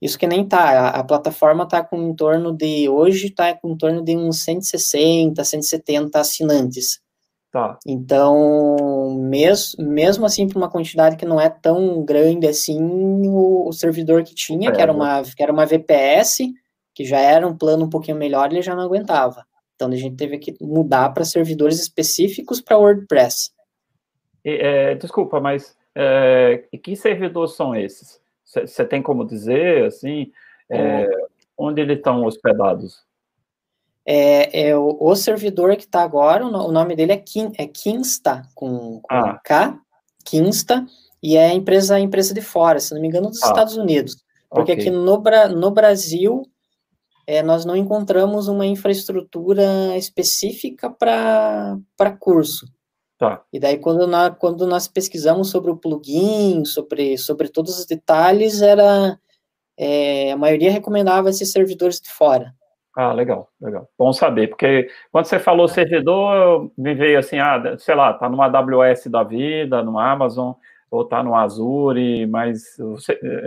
[0.00, 3.70] isso que nem tá, a, a, plataforma tá com em torno de, hoje tá com
[3.70, 7.00] em torno de uns 160, 170 assinantes.
[7.50, 7.78] Tá.
[7.84, 13.72] Então, mes, mesmo assim, para uma quantidade que não é tão grande assim, o, o
[13.72, 16.38] servidor que tinha, é, que, era uma, que era uma VPS,
[16.94, 19.44] que já era um plano um pouquinho melhor, ele já não aguentava.
[19.74, 23.50] Então, a gente teve que mudar para servidores específicos para WordPress.
[24.44, 28.20] É, desculpa, mas é, que servidores são esses?
[28.44, 30.30] Você tem como dizer, assim,
[30.68, 31.08] é,
[31.56, 33.04] onde eles estão hospedados?
[34.06, 38.42] É, é o, o, servidor que está agora, o, nome dele é, Kin, é Kinsta,
[38.54, 39.38] com, com ah.
[39.44, 39.78] K,
[40.24, 40.86] Kinsta,
[41.22, 43.46] e é a empresa, a empresa de fora, se não me engano, dos ah.
[43.48, 44.16] Estados Unidos.
[44.48, 44.88] Porque okay.
[44.88, 46.42] aqui no, no Brasil,
[47.26, 51.78] é, nós não encontramos uma infraestrutura específica para
[52.18, 52.66] curso.
[53.16, 53.44] Tá.
[53.52, 58.62] E daí, quando nós, quando nós pesquisamos sobre o plugin, sobre, sobre todos os detalhes,
[58.62, 59.18] era
[59.78, 62.54] é, a maioria recomendava esses servidores de fora.
[62.96, 63.88] Ah, legal, legal.
[63.96, 68.46] Bom saber, porque quando você falou servidor, me veio assim, ah, sei lá, tá numa
[68.46, 70.54] AWS da vida, no Amazon,
[70.90, 72.76] ou tá no Azure, mas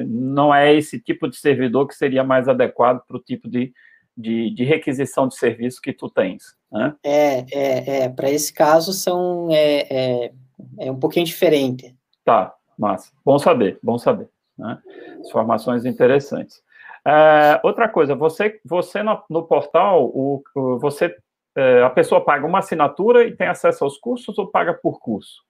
[0.08, 3.74] não é esse tipo de servidor que seria mais adequado para o tipo de,
[4.16, 6.96] de, de, requisição de serviço que tu tens, né?
[7.04, 10.32] É, é, é para esse caso são, é, é,
[10.80, 11.94] é um pouquinho diferente.
[12.24, 13.12] Tá, massa.
[13.26, 14.80] Bom saber, bom saber, né?
[15.20, 16.64] Informações interessantes.
[17.06, 20.42] É, outra coisa, você, você no, no portal, o,
[20.80, 21.14] você,
[21.56, 25.42] é, a pessoa paga uma assinatura e tem acesso aos cursos ou paga por curso?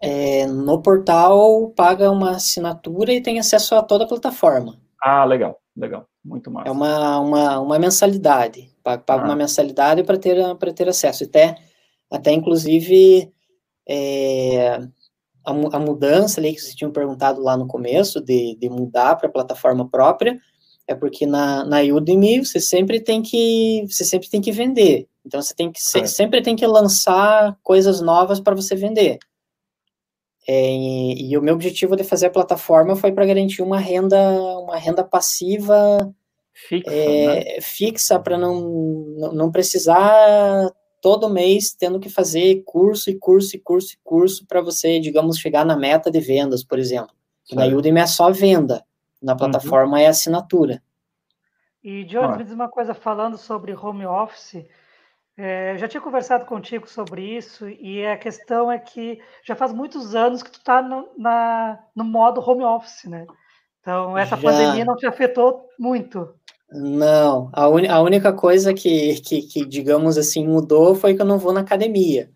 [0.00, 4.78] É, no portal, paga uma assinatura e tem acesso a toda a plataforma.
[5.02, 6.66] Ah, legal, legal, muito mais.
[6.66, 9.24] É uma, uma, uma mensalidade, paga, paga ah.
[9.24, 10.36] uma mensalidade para ter,
[10.74, 11.24] ter acesso.
[11.24, 11.56] Até,
[12.10, 13.32] até inclusive,
[13.88, 14.76] é,
[15.44, 19.28] a, a mudança ali que vocês tinham perguntado lá no começo, de, de mudar para
[19.28, 20.38] a plataforma própria,
[20.88, 25.06] é porque na, na Udemy você sempre tem que você sempre tem que vender.
[25.24, 26.06] Então você tem que é.
[26.06, 29.18] sempre tem que lançar coisas novas para você vender.
[30.48, 34.18] É, e, e, o meu objetivo de fazer a plataforma foi para garantir uma renda
[34.60, 36.10] uma renda passiva
[36.54, 37.60] fixa, é, né?
[37.60, 38.62] fixa para não,
[39.34, 40.72] não precisar
[41.02, 45.36] todo mês tendo que fazer curso e curso e curso e curso para você, digamos,
[45.36, 47.14] chegar na meta de vendas, por exemplo.
[47.52, 48.84] Na Udemy é só venda.
[49.20, 49.38] Na uhum.
[49.38, 50.02] plataforma uhum.
[50.02, 50.82] é assinatura.
[51.82, 52.36] E, Jones, ah.
[52.36, 54.64] me diz uma coisa, falando sobre home office,
[55.36, 60.14] é, já tinha conversado contigo sobre isso, e a questão é que já faz muitos
[60.14, 63.26] anos que tu está no, na, no modo home office, né?
[63.80, 64.42] Então, essa já.
[64.42, 66.34] pandemia não te afetou muito.
[66.70, 71.26] Não, a, un, a única coisa que, que, que, digamos assim, mudou foi que eu
[71.26, 72.30] não vou na academia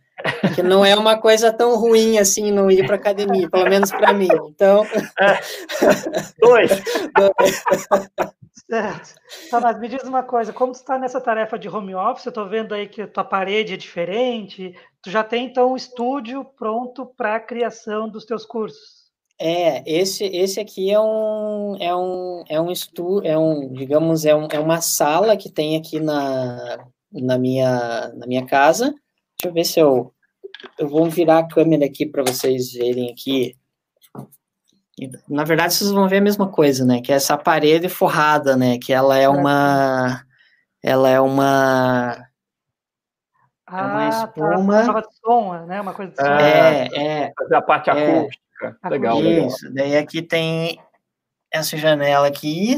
[0.55, 4.13] que não é uma coisa tão ruim assim não ir para academia, pelo menos para
[4.13, 4.29] mim.
[4.49, 4.85] Então,
[5.21, 5.41] é.
[6.41, 6.71] dois.
[8.69, 9.15] certo.
[9.51, 12.31] Tá, mas me diz uma coisa, como tu está nessa tarefa de home office, eu
[12.31, 16.45] estou vendo aí que a tua parede é diferente, tu já tem então um estúdio
[16.57, 19.03] pronto para a criação dos teus cursos?
[19.45, 24.35] É, esse, esse aqui é um é um é um estu, é um digamos é,
[24.37, 28.95] um, é uma sala que tem aqui na, na minha na minha casa
[29.43, 30.15] Deixa eu ver se eu.
[30.79, 33.57] Eu vou virar a câmera aqui para vocês verem aqui.
[35.29, 37.01] Na verdade, vocês vão ver a mesma coisa, né?
[37.01, 38.79] Que é essa parede forrada, né?
[38.79, 40.25] Que ela é uma.
[40.81, 42.29] Ela é uma.
[43.69, 44.27] É uma ah, tá.
[44.27, 44.93] espuma.
[44.93, 45.01] Tá.
[45.01, 45.81] De som, né?
[45.81, 46.27] Uma coisa de som.
[46.27, 47.33] É, é.
[47.37, 48.79] Fazer a parte é, acústica.
[48.89, 49.69] Legal, Isso.
[49.69, 49.75] Legal.
[49.75, 50.81] Daí aqui tem
[51.51, 52.77] essa janela aqui,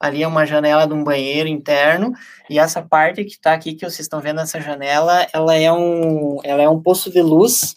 [0.00, 2.12] ali é uma janela de um banheiro interno,
[2.48, 6.38] e essa parte que está aqui, que vocês estão vendo essa janela, ela é um,
[6.42, 7.76] ela é um poço de luz,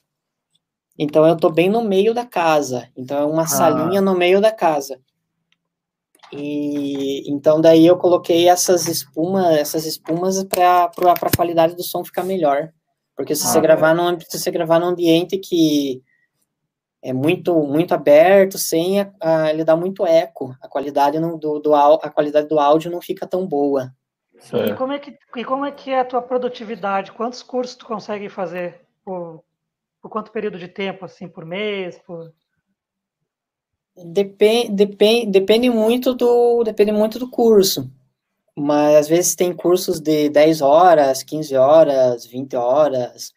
[0.98, 3.48] então eu estou bem no meio da casa, então é uma ah.
[3.48, 5.00] salinha no meio da casa.
[6.32, 12.24] E então daí eu coloquei essas espumas, essas espumas para a qualidade do som ficar
[12.24, 12.72] melhor.
[13.16, 16.02] Porque se ah, você gravar num, se você gravar num ambiente que
[17.04, 20.56] é muito muito aberto, sem a, a, ele dá muito eco.
[20.62, 23.94] A qualidade não, do, do a qualidade do áudio não fica tão boa.
[24.54, 27.12] E como é que e como é que é a tua produtividade?
[27.12, 29.44] Quantos cursos tu consegue fazer por,
[30.02, 32.32] por quanto período de tempo assim por mês, por
[33.96, 37.92] Depende, depende, depende muito do depende muito do curso.
[38.56, 43.34] Mas às vezes tem cursos de 10 horas, 15 horas, 20 horas.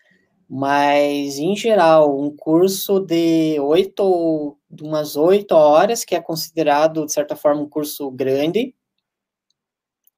[0.49, 7.35] Mas, em geral, um curso de oito, umas oito horas, que é considerado, de certa
[7.35, 8.73] forma, um curso grande,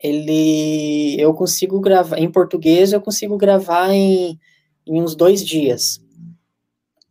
[0.01, 4.39] ele, eu consigo gravar, em português, eu consigo gravar em,
[4.87, 6.01] em uns dois dias.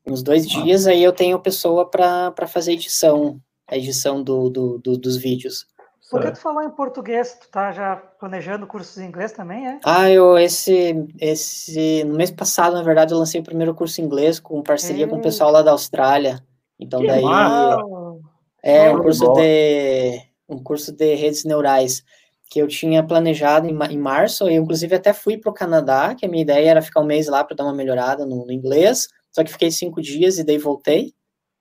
[0.06, 4.78] Em uns dois dias, aí eu tenho pessoa para fazer edição, a edição do, do,
[4.78, 5.66] do dos vídeos.
[6.10, 7.38] Por que tu falou em português?
[7.40, 9.80] Tu tá já planejando cursos em inglês também, é?
[9.84, 14.06] Ah, eu esse, esse no mês passado, na verdade, eu lancei o primeiro curso em
[14.06, 16.42] inglês com parceria com o pessoal lá da Austrália.
[16.80, 18.22] Então que daí mal.
[18.64, 22.04] é um curso de um curso de redes neurais
[22.50, 24.46] que eu tinha planejado em, em março.
[24.48, 27.28] Eu inclusive até fui para o Canadá, que a minha ideia era ficar um mês
[27.28, 29.10] lá para dar uma melhorada no, no inglês.
[29.32, 31.14] Só que fiquei cinco dias e daí voltei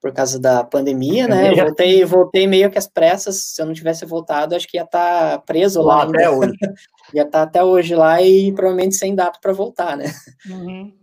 [0.07, 1.51] por causa da pandemia, né?
[1.51, 3.43] Eu voltei, voltei meio que às pressas.
[3.43, 6.53] Se eu não tivesse voltado, acho que ia estar tá preso lá, lá até hoje.
[7.13, 10.05] ia estar tá até hoje lá e provavelmente sem data para voltar, né?
[10.49, 10.93] Uhum.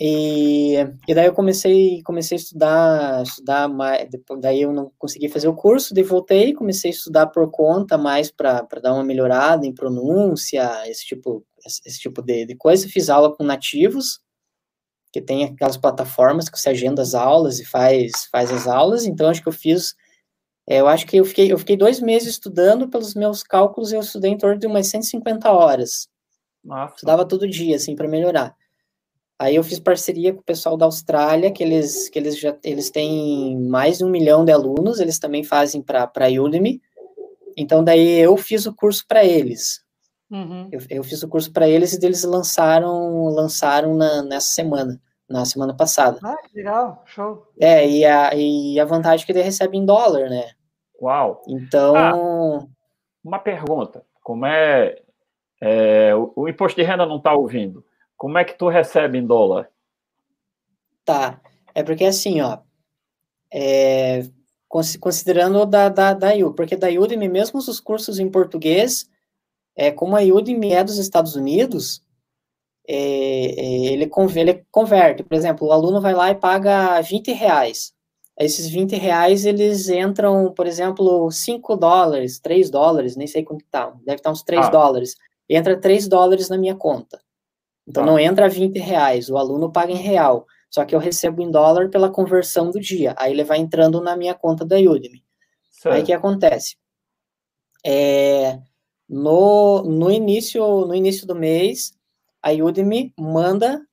[0.00, 0.74] E,
[1.06, 4.08] e daí eu comecei, comecei a estudar, estudar mais,
[4.40, 8.32] daí eu não consegui fazer o curso, daí voltei, comecei a estudar por conta mais
[8.32, 12.88] para dar uma melhorada em pronúncia, esse tipo, esse tipo de, de coisa.
[12.88, 14.20] Fiz aula com nativos,
[15.12, 19.28] que tem aquelas plataformas que você agenda as aulas e faz, faz as aulas, então
[19.28, 19.94] acho que eu fiz,
[20.66, 24.00] é, eu acho que eu fiquei, eu fiquei dois meses estudando, pelos meus cálculos eu
[24.00, 26.08] estudei em torno de umas 150 horas.
[26.64, 26.94] Nossa.
[26.94, 28.56] Estudava todo dia, assim, para melhorar.
[29.38, 32.90] Aí eu fiz parceria com o pessoal da Austrália, que eles, que eles já eles
[32.90, 36.80] têm mais de um milhão de alunos, eles também fazem para a Udemy.
[37.56, 39.82] Então, daí eu fiz o curso para eles.
[40.32, 40.66] Uhum.
[40.72, 45.44] Eu, eu, fiz o curso para eles e eles lançaram lançaram na, nessa semana, na
[45.44, 46.18] semana passada.
[46.24, 47.46] Ah, que legal, show.
[47.60, 50.52] É, e a, e a vantagem é que ele recebe em dólar, né?
[50.98, 51.42] Uau!
[51.46, 51.94] Então.
[51.94, 52.66] Ah,
[53.22, 54.96] uma pergunta: como é.
[55.60, 57.84] é o, o imposto de renda não está ouvindo?
[58.16, 59.68] Como é que tu recebe em dólar?
[61.04, 61.42] Tá.
[61.74, 62.58] É porque assim, ó.
[63.52, 64.22] É,
[64.98, 69.10] considerando da, da, da Udemy, porque da Udemy, mesmo os cursos em português,
[69.76, 72.02] é, como a Udemy é dos Estados Unidos,
[72.86, 75.22] é, é, ele, ele converte.
[75.22, 77.92] Por exemplo, o aluno vai lá e paga 20 reais.
[78.38, 83.92] Esses 20 reais, eles entram, por exemplo, 5 dólares, 3 dólares, nem sei quanto tá,
[84.04, 84.70] deve estar uns 3 ah.
[84.70, 85.14] dólares.
[85.48, 87.20] Entra 3 dólares na minha conta.
[87.86, 88.10] Então, tá.
[88.10, 91.90] não entra 20 reais, o aluno paga em real, só que eu recebo em dólar
[91.90, 93.14] pela conversão do dia.
[93.18, 95.22] Aí ele vai entrando na minha conta da Udemy.
[95.70, 95.94] Certo.
[95.94, 96.76] Aí o que acontece?
[97.84, 98.58] É,
[99.12, 101.92] no, no, início, no início do mês,
[102.42, 103.86] a Udemy manda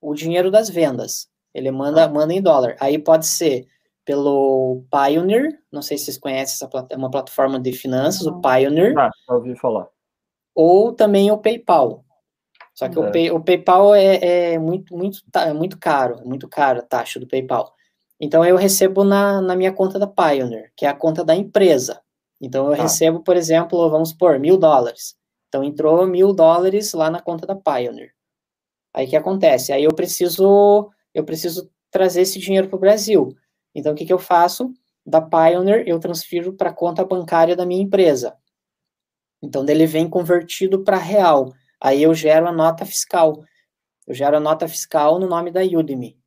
[0.00, 1.28] o dinheiro das vendas.
[1.54, 2.08] Ele manda, ah.
[2.08, 2.76] manda em dólar.
[2.80, 3.68] Aí pode ser
[4.04, 8.98] pelo Pioneer, não sei se vocês conhecem, essa é uma plataforma de finanças, o Pioneer.
[8.98, 9.86] Ah, já ouvi falar.
[10.56, 12.04] Ou também o PayPal.
[12.74, 13.00] Só que é.
[13.00, 17.20] o, Pay, o, PayPal é, é, muito, muito, é muito caro, muito caro a taxa
[17.20, 17.72] do PayPal.
[18.20, 22.00] Então eu recebo na, na minha conta da Pioneer, que é a conta da empresa.
[22.40, 22.82] Então eu ah.
[22.82, 25.16] recebo, por exemplo, vamos por mil dólares.
[25.48, 28.12] Então entrou mil dólares lá na conta da Pioneer.
[28.94, 29.72] Aí o que acontece?
[29.72, 33.34] Aí eu preciso, eu preciso trazer esse dinheiro para o Brasil.
[33.74, 34.72] Então o que, que eu faço?
[35.04, 38.36] Da Pioneer eu transfiro para a conta bancária da minha empresa.
[39.42, 41.52] Então ele vem convertido para real.
[41.80, 43.42] Aí eu gero a nota fiscal.
[44.06, 46.18] Eu gero a nota fiscal no nome da Udemy.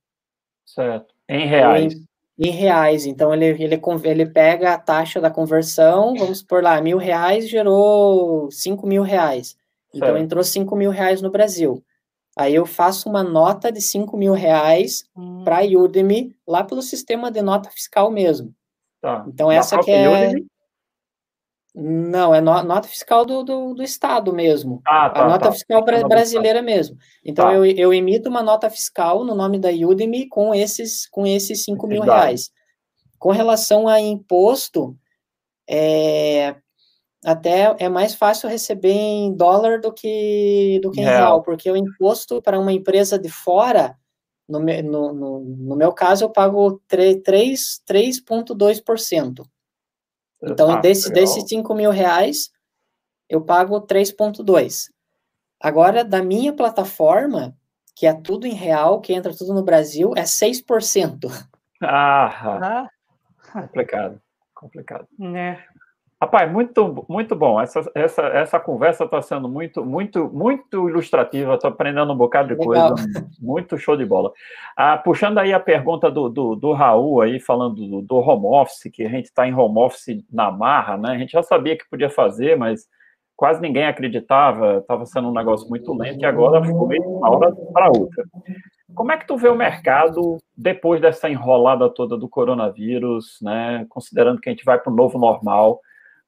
[0.65, 1.13] Certo.
[1.27, 1.93] Em reais.
[1.93, 2.07] Em,
[2.41, 3.05] em, reais.
[3.05, 8.49] Então, ele, ele, ele pega a taxa da conversão, vamos por lá, mil reais, gerou
[8.51, 9.55] cinco mil reais.
[9.93, 10.23] Então, certo.
[10.23, 11.83] entrou cinco mil reais no Brasil.
[12.35, 15.43] Aí eu faço uma nota de cinco mil reais hum.
[15.43, 18.53] para a Udemy, lá pelo sistema de nota fiscal mesmo.
[19.01, 19.25] Tá.
[19.27, 20.09] Então, essa que é...
[20.09, 20.50] Udemy?
[21.73, 24.81] Não, é no, nota fiscal do, do, do, Estado mesmo.
[24.85, 25.53] Ah, tá, a nota tá.
[25.53, 26.97] fiscal bra brasileira mesmo.
[27.23, 27.53] Então, tá.
[27.53, 31.87] eu, eu emito uma nota fiscal no nome da Udemy com esses, com esses 5
[31.87, 32.51] mil reais.
[33.17, 34.97] Com relação a imposto,
[35.69, 36.57] é,
[37.23, 41.71] até é mais fácil receber em dólar do que, do que em real, real porque
[41.71, 43.97] o imposto para uma empresa de fora,
[44.49, 49.45] no, no, no, no meu caso, eu pago 3,2%.
[50.43, 52.51] Então, ah, desse, desses 5 mil reais,
[53.29, 54.89] eu pago 3,2.
[55.59, 57.55] Agora, da minha plataforma,
[57.95, 61.29] que é tudo em real, que entra tudo no Brasil, é 6%.
[61.83, 62.27] Ah,
[62.61, 62.89] ah.
[63.53, 64.21] complicado,
[64.53, 65.07] complicado.
[65.35, 65.70] É.
[66.21, 67.59] Rapaz, muito, muito bom.
[67.59, 71.55] Essa, essa, essa conversa está sendo muito, muito, muito ilustrativa.
[71.55, 72.93] Estou aprendendo um bocado de Legal.
[72.93, 73.27] coisa.
[73.41, 74.31] Muito show de bola.
[74.77, 78.91] Ah, puxando aí a pergunta do, do, do Raul aí, falando do, do, home office,
[78.93, 81.09] que a gente está em home office na marra, né?
[81.09, 82.87] A gente já sabia que podia fazer, mas
[83.35, 84.77] quase ninguém acreditava.
[84.77, 88.23] Estava sendo um negócio muito lento e agora ficou meio de uma hora para outra.
[88.93, 93.87] Como é que tu vê o mercado depois dessa enrolada toda do coronavírus, né?
[93.89, 95.81] Considerando que a gente vai para o novo normal.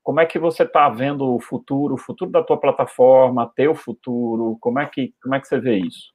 [0.04, 4.58] Como é que você está vendo o futuro, o futuro da tua plataforma, teu futuro?
[4.60, 6.14] Como é que, como é que você vê isso?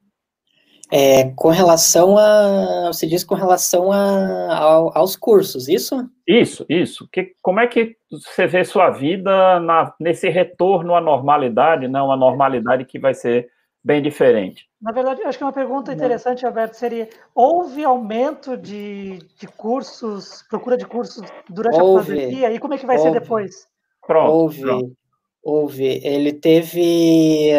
[0.90, 2.86] É, com relação a.
[2.86, 6.08] Você diz com relação a, a, aos cursos, isso?
[6.26, 7.06] Isso, isso.
[7.12, 12.00] Que, como é que você vê sua vida na, nesse retorno à normalidade, né?
[12.00, 13.48] uma normalidade que vai ser
[13.84, 14.66] bem diferente?
[14.80, 20.76] Na verdade, acho que uma pergunta interessante, Alberto, seria: houve aumento de, de cursos, procura
[20.78, 22.52] de cursos durante houve, a pandemia?
[22.52, 23.10] E como é que vai houve.
[23.10, 23.68] ser depois?
[24.08, 24.32] Pronto.
[24.32, 24.96] Houve, pronto.
[25.42, 26.00] houve.
[26.02, 27.52] Ele teve.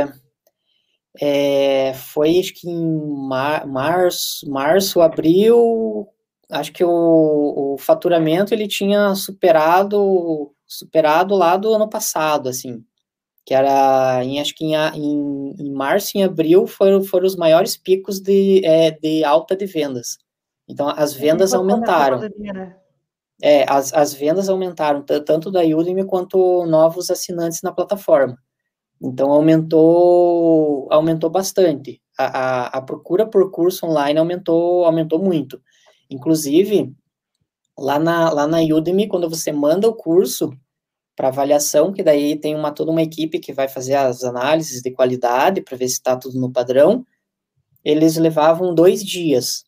[1.21, 6.07] É, foi acho que em mar, março, março, abril,
[6.49, 12.83] acho que o, o faturamento ele tinha superado superado lá do ano passado, assim,
[13.45, 17.75] que era, em, acho que em, em, em março e abril foram, foram os maiores
[17.75, 20.17] picos de, é, de alta de vendas.
[20.67, 22.19] Então, as vendas aumentaram.
[22.19, 22.75] Pandemia, né?
[23.41, 28.37] É, as, as vendas aumentaram, tanto da Udemy quanto novos assinantes na plataforma.
[29.01, 32.01] Então, aumentou, aumentou bastante.
[32.17, 35.61] A, a, a, procura por curso online aumentou, aumentou muito.
[36.09, 36.93] Inclusive,
[37.77, 40.51] lá na, lá na Udemy, quando você manda o curso
[41.15, 44.91] para avaliação, que daí tem uma, toda uma equipe que vai fazer as análises de
[44.91, 47.05] qualidade para ver se está tudo no padrão,
[47.83, 49.63] eles levavam dois dias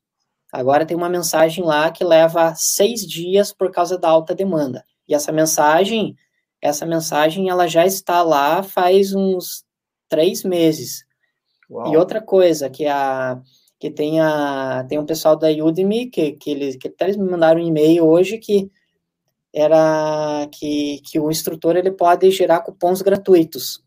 [0.51, 4.83] Agora tem uma mensagem lá que leva seis dias por causa da alta demanda.
[5.07, 6.15] E essa mensagem,
[6.61, 9.63] essa mensagem, ela já está lá faz uns
[10.09, 11.05] três meses.
[11.69, 11.93] Uau.
[11.93, 13.39] E outra coisa que a
[13.79, 17.27] que tem a tem um pessoal da Udemy que que eles que até eles me
[17.27, 18.69] mandaram um e-mail hoje que
[19.53, 23.83] era que, que o instrutor ele pode gerar cupons gratuitos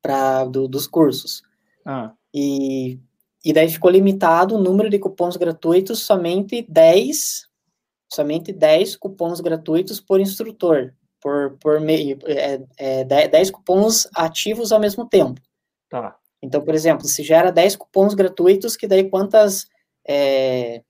[0.00, 1.42] para do, dos cursos.
[1.84, 2.12] Ah.
[2.32, 2.98] E
[3.44, 7.46] e daí ficou limitado o número de cupons gratuitos, somente 10,
[8.12, 14.80] somente 10 cupons gratuitos por instrutor, por, por meio, é, é, 10 cupons ativos ao
[14.80, 15.40] mesmo tempo.
[15.88, 16.16] Tá.
[16.42, 19.66] Então, por exemplo, se gera 10 cupons gratuitos, que daí quantas,
[20.06, 20.82] é,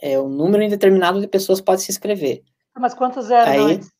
[0.00, 2.42] é o número indeterminado de pessoas pode se inscrever.
[2.78, 3.95] Mas quantos eram Aí, antes?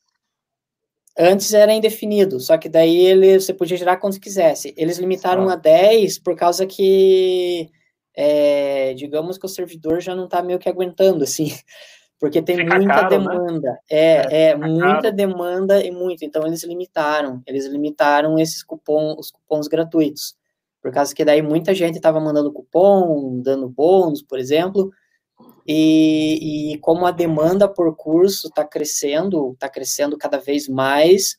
[1.19, 4.75] Antes era indefinido, só que daí ele, você podia gerar quantos quisesse.
[4.77, 7.71] Eles limitaram a 10 por causa que,
[8.15, 11.47] é, digamos que o servidor já não está meio que aguentando, assim,
[12.21, 13.19] porque tem Fica muita caro, né?
[13.19, 13.71] demanda.
[13.71, 13.79] Né?
[13.89, 15.17] É, é, é muita caro.
[15.17, 16.23] demanda e muito.
[16.23, 20.37] Então eles limitaram, eles limitaram esses cupons, os cupons gratuitos.
[20.83, 24.93] Por causa que daí muita gente estava mandando cupom, dando bônus, por exemplo,
[25.67, 31.37] e, e como a demanda por curso está crescendo, está crescendo cada vez mais,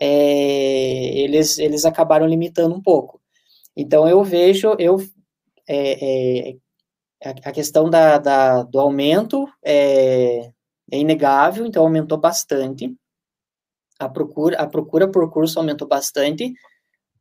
[0.00, 3.20] é, eles, eles acabaram limitando um pouco.
[3.76, 4.96] Então, eu vejo, eu,
[5.68, 6.56] é, é,
[7.44, 10.50] a questão da, da, do aumento é,
[10.90, 12.96] é inegável, então aumentou bastante.
[13.98, 16.54] A procura, a procura por curso aumentou bastante.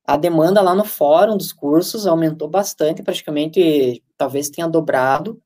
[0.05, 5.41] A demanda lá no fórum dos cursos aumentou bastante, praticamente, talvez tenha dobrado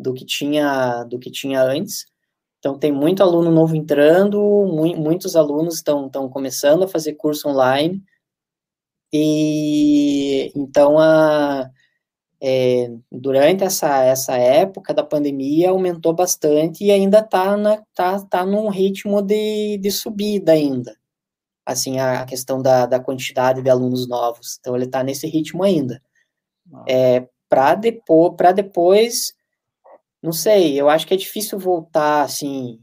[0.00, 2.06] do que tinha do que tinha antes.
[2.58, 7.48] Então tem muito aluno novo entrando, mu muitos alunos estão estão começando a fazer curso
[7.48, 8.02] online
[9.12, 11.70] e então a
[12.40, 18.68] é, durante essa, essa época da pandemia aumentou bastante e ainda está tá, tá num
[18.70, 20.96] ritmo de, de subida ainda,
[21.66, 26.02] assim, a, questão da, da quantidade de alunos novos, então ele está nesse ritmo ainda.
[26.88, 29.34] É, para depois, depois
[30.22, 32.80] não sei, eu acho que é difícil voltar, assim,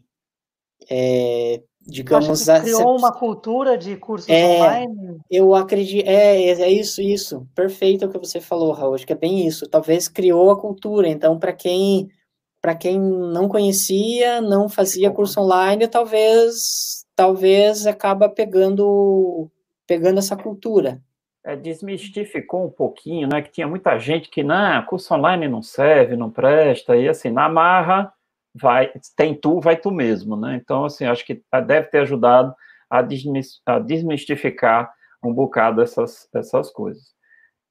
[0.90, 2.46] é, digamos...
[2.46, 5.20] Que criou uma cultura de cursos é, online?
[5.30, 9.18] Eu acredito, é, é isso, isso, perfeito o que você falou, Raul, acho que é
[9.18, 12.10] bem isso, talvez criou a cultura, então, para quem
[12.60, 19.50] para quem não conhecia, não fazia curso online, talvez talvez acaba pegando
[19.86, 21.02] pegando essa cultura
[21.48, 23.42] é, desmistificou um pouquinho, né?
[23.42, 27.48] Que tinha muita gente que, não, curso online não serve, não presta, e assim, na
[27.48, 28.12] marra,
[28.54, 30.60] vai, tem tu, vai tu mesmo, né?
[30.62, 32.54] Então, assim, acho que deve ter ajudado
[32.90, 33.02] a,
[33.80, 34.92] desmistificar
[35.24, 37.16] um bocado essas, essas coisas.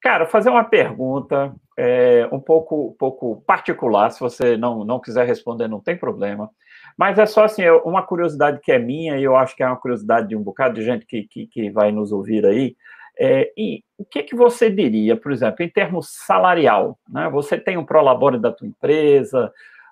[0.01, 5.27] Cara, fazer uma pergunta é, um pouco, um pouco particular, se você não, não quiser
[5.27, 6.49] responder, não tem problema.
[6.97, 9.77] Mas é só assim, uma curiosidade que é minha, e eu acho que é uma
[9.77, 12.75] curiosidade de um bocado de gente que, que, que vai nos ouvir aí.
[13.19, 16.97] É, e o que, que você diria, por exemplo, em termos salarial?
[17.09, 17.29] Né?
[17.29, 19.51] Você tem um prolabore da tua empresa,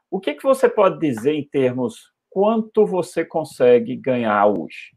[0.09, 4.95] o que, que você pode dizer em termos quanto você consegue ganhar hoje?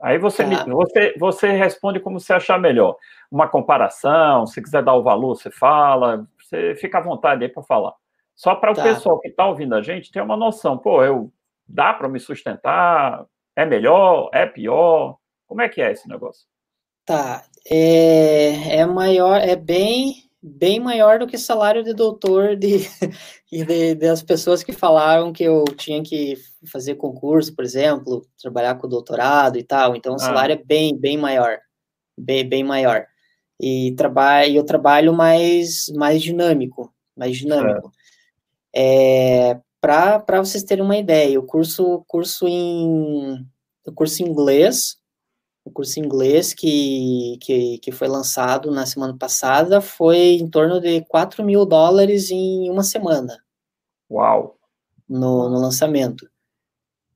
[0.00, 2.96] Aí você, me, você, você responde como você achar melhor.
[3.30, 7.62] Uma comparação, se quiser dar o valor, você fala, você fica à vontade aí para
[7.62, 7.94] falar.
[8.34, 8.82] Só para o tá.
[8.82, 11.32] pessoal que está ouvindo a gente ter uma noção, pô, eu
[11.66, 13.24] dá para me sustentar?
[13.54, 14.28] É melhor?
[14.32, 15.18] É pior?
[15.46, 16.46] Como é que é esse negócio?
[17.04, 22.78] Tá, é, é maior, é bem, bem maior do que salário de doutor de,
[23.50, 26.36] de, das pessoas que falaram que eu tinha que
[26.70, 29.96] fazer concurso, por exemplo, trabalhar com doutorado e tal.
[29.96, 30.18] Então, o ah.
[30.20, 31.58] salário é bem, bem maior,
[32.16, 33.04] bem, bem maior.
[33.60, 37.92] E trabalho, eu trabalho mais, mais dinâmico, mais dinâmico.
[38.74, 43.44] É, Para vocês terem uma ideia, o curso, curso em,
[43.86, 45.01] o curso em inglês
[45.64, 51.02] o curso inglês que, que, que foi lançado na semana passada foi em torno de
[51.02, 53.38] 4 mil dólares em uma semana.
[54.10, 54.58] Uau!
[55.08, 56.28] No, no lançamento.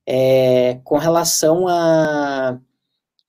[0.07, 2.61] É, com relação a,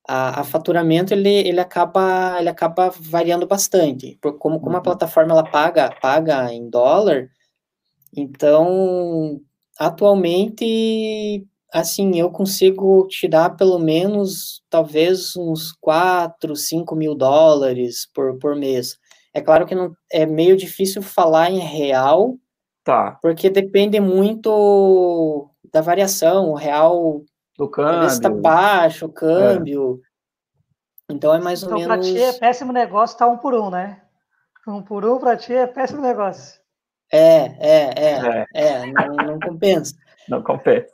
[0.07, 4.83] a, a, faturamento ele, ele acaba ele acaba variando bastante como como a uhum.
[4.83, 7.31] plataforma ela paga paga em dólar
[8.15, 9.41] então
[9.79, 18.55] atualmente assim eu consigo tirar pelo menos talvez uns 4, 5 mil dólares por, por
[18.55, 18.97] mês
[19.33, 22.35] é claro que não é meio difícil falar em real
[22.83, 27.23] tá porque depende muito da variação o real
[27.57, 28.07] do câmbio.
[28.07, 29.99] está baixo o câmbio.
[31.09, 31.13] É.
[31.13, 32.07] Então é mais então, ou menos.
[32.07, 34.01] Então, para ti é péssimo negócio estar tá um por um, né?
[34.67, 36.61] Um por um para ti é péssimo negócio.
[37.11, 39.95] É, é, é, é, é não, não compensa.
[40.27, 40.91] Não compensa.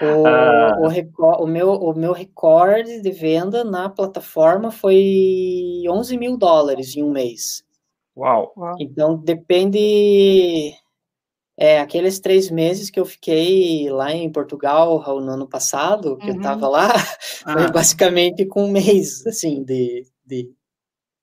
[0.00, 0.78] O, ah.
[0.80, 7.02] o, o, meu, o meu recorde de venda na plataforma foi 11 mil dólares em
[7.02, 7.64] um mês.
[8.16, 8.52] Uau!
[8.78, 10.74] Então depende
[11.56, 16.34] é, aqueles três meses que eu fiquei lá em Portugal no ano passado, que uhum.
[16.34, 16.88] eu estava lá,
[17.44, 17.52] ah.
[17.52, 20.50] foi basicamente com um mês, assim, de, de,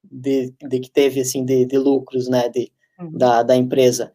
[0.03, 3.11] de, de que teve, assim, de, de lucros, né, de, uhum.
[3.11, 4.13] da, da empresa.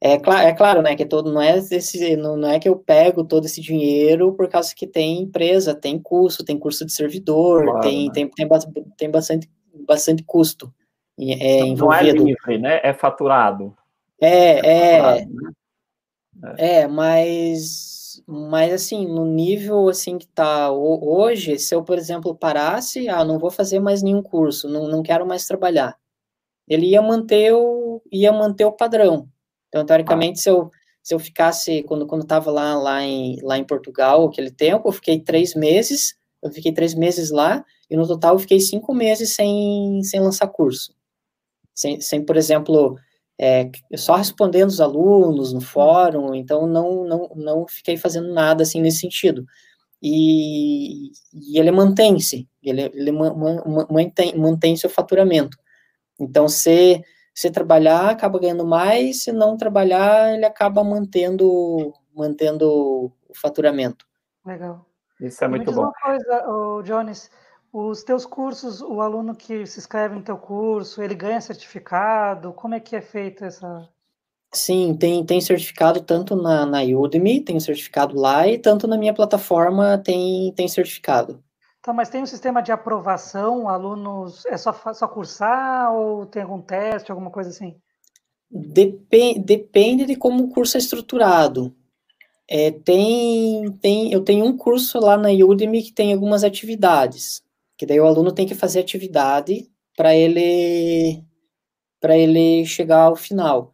[0.00, 2.76] É, cl é claro, né, que todo, não é esse, não, não é que eu
[2.76, 7.64] pego todo esse dinheiro por causa que tem empresa, tem custo, tem custo de servidor,
[7.64, 8.12] claro, tem, né?
[8.12, 8.48] tem, tem,
[8.96, 9.50] tem bastante,
[9.86, 10.72] bastante custo
[11.18, 11.84] é, envolvido.
[11.84, 13.74] Não é livre, né, é faturado.
[14.20, 16.54] É, é, né?
[16.58, 23.08] é, mas, mas assim, no nível assim que tá hoje, se eu, por exemplo, parasse,
[23.08, 25.96] ah, não vou fazer mais nenhum curso, não, não quero mais trabalhar,
[26.68, 29.28] ele ia manter o, ia manter o padrão.
[29.68, 30.70] Então, teoricamente, se eu,
[31.02, 34.92] se eu ficasse, quando, quando estava lá, lá, em, lá em Portugal, aquele tempo, eu
[34.92, 39.34] fiquei três meses, eu fiquei três meses lá, e no total eu fiquei cinco meses
[39.34, 40.94] sem, sem lançar curso.
[41.74, 42.98] Sem, sem por exemplo,
[43.40, 48.80] é, só respondendo os alunos no fórum, então não, não, não fiquei fazendo nada assim
[48.80, 49.46] nesse sentido.
[50.02, 55.56] E, e ele mantém-se, ele, ele mantém, mantém seu faturamento.
[56.20, 57.02] Então, se,
[57.38, 62.66] se trabalhar, acaba ganhando mais, se não trabalhar, ele acaba mantendo, mantendo
[63.28, 64.04] o faturamento.
[64.44, 64.84] Legal.
[65.20, 65.82] Isso é muito bom.
[65.82, 67.30] uma coisa, Jones,
[67.72, 72.52] os teus cursos, o aluno que se inscreve no teu curso, ele ganha certificado?
[72.52, 73.88] Como é que é feita essa...
[74.52, 79.14] Sim, tem, tem certificado tanto na, na Udemy, tem certificado lá, e tanto na minha
[79.14, 81.40] plataforma tem, tem certificado.
[81.82, 83.68] Tá, mas tem um sistema de aprovação?
[83.68, 87.76] Alunos, é só, só cursar ou tem algum teste, alguma coisa assim?
[88.50, 91.74] Depende, depende de como o curso é estruturado.
[92.48, 97.42] É, tem, tem, eu tenho um curso lá na Udemy que tem algumas atividades
[97.78, 101.22] que daí o aluno tem que fazer atividade para ele
[102.00, 103.72] para ele chegar ao final.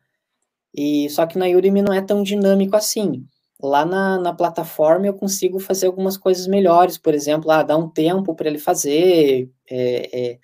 [0.75, 3.27] E só que na Udemy não é tão dinâmico assim.
[3.65, 7.89] Lá na, na plataforma eu consigo fazer algumas coisas melhores, por exemplo, ah, dar um
[7.89, 10.39] tempo para ele fazer é, é,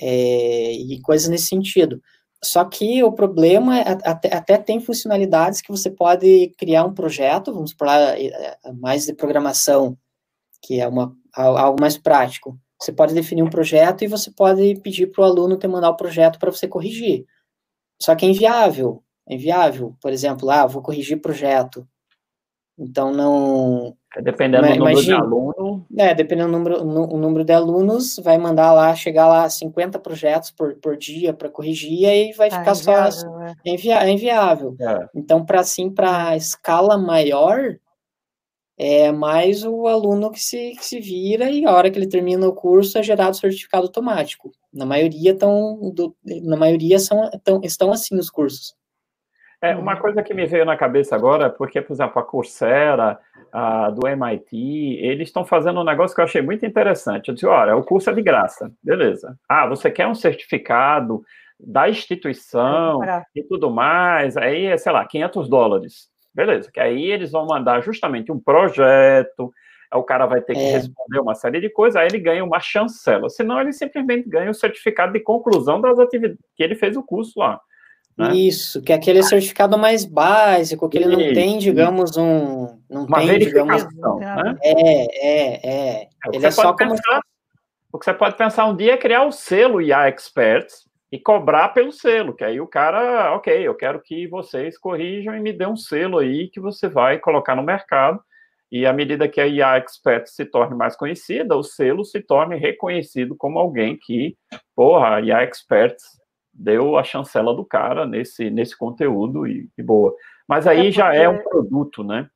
[0.00, 2.00] é, e coisas nesse sentido.
[2.42, 7.52] Só que o problema é até, até, tem funcionalidades que você pode criar um projeto,
[7.52, 9.98] vamos falar é, mais de programação,
[10.62, 12.58] que é uma, algo mais prático.
[12.80, 15.96] Você pode definir um projeto e você pode pedir para o aluno te mandar o
[15.96, 17.26] projeto para você corrigir.
[18.00, 19.02] Só que é inviável.
[19.28, 19.96] É inviável.
[20.00, 21.88] Por exemplo, ah, vou corrigir projeto.
[22.78, 23.96] Então não.
[24.16, 25.82] É dependendo do número de alunos.
[25.96, 29.98] É, dependendo do número, no, o número de alunos, vai mandar lá, chegar lá 50
[29.98, 33.42] projetos por, por dia para corrigir e aí vai ah, ficar é só.
[33.42, 33.54] É.
[33.64, 34.76] É, invia, é inviável.
[34.80, 35.08] É.
[35.14, 37.76] Então, para assim, para escala maior,
[38.76, 42.46] é mais o aluno que se, que se vira e a hora que ele termina
[42.46, 44.50] o curso é gerado certificado automático.
[44.72, 48.74] Na maioria, tão, do, na maioria são, tão, estão assim os cursos.
[49.64, 53.18] É, uma coisa que me veio na cabeça agora, porque, por exemplo, a Coursera,
[53.50, 57.28] a, do MIT, eles estão fazendo um negócio que eu achei muito interessante.
[57.28, 59.38] Eu disse, olha, o curso é de graça, beleza.
[59.48, 61.22] Ah, você quer um certificado
[61.58, 63.00] da instituição
[63.34, 66.08] e tudo mais, aí é, sei lá, 500 dólares.
[66.34, 69.50] Beleza, que aí eles vão mandar justamente um projeto,
[69.94, 70.72] o cara vai ter que é.
[70.72, 73.30] responder uma série de coisas, aí ele ganha uma chancela.
[73.30, 77.38] Senão, ele simplesmente ganha o certificado de conclusão das atividades que ele fez o curso
[77.38, 77.60] lá.
[78.16, 78.34] Né?
[78.36, 82.78] Isso, que é aquele certificado mais básico, que ele não tem, digamos, um.
[82.88, 83.84] Não uma tem, digamos.
[83.84, 84.56] Né?
[84.62, 86.02] É, é, é.
[86.02, 86.90] é ele é só como.
[86.90, 87.20] Pensar,
[87.92, 90.84] o que você pode pensar um dia é criar o selo IA Experts,
[91.14, 95.40] e cobrar pelo selo, que aí o cara, ok, eu quero que vocês corrijam e
[95.40, 98.20] me dê um selo aí que você vai colocar no mercado,
[98.68, 102.56] e à medida que a IA Expert se torne mais conhecida, o selo se torne
[102.56, 104.36] reconhecido como alguém que,
[104.74, 105.94] porra, a IA Expert
[106.54, 110.14] deu a chancela do cara nesse, nesse conteúdo e, e boa.
[110.46, 112.28] Mas aí é já é um produto, né?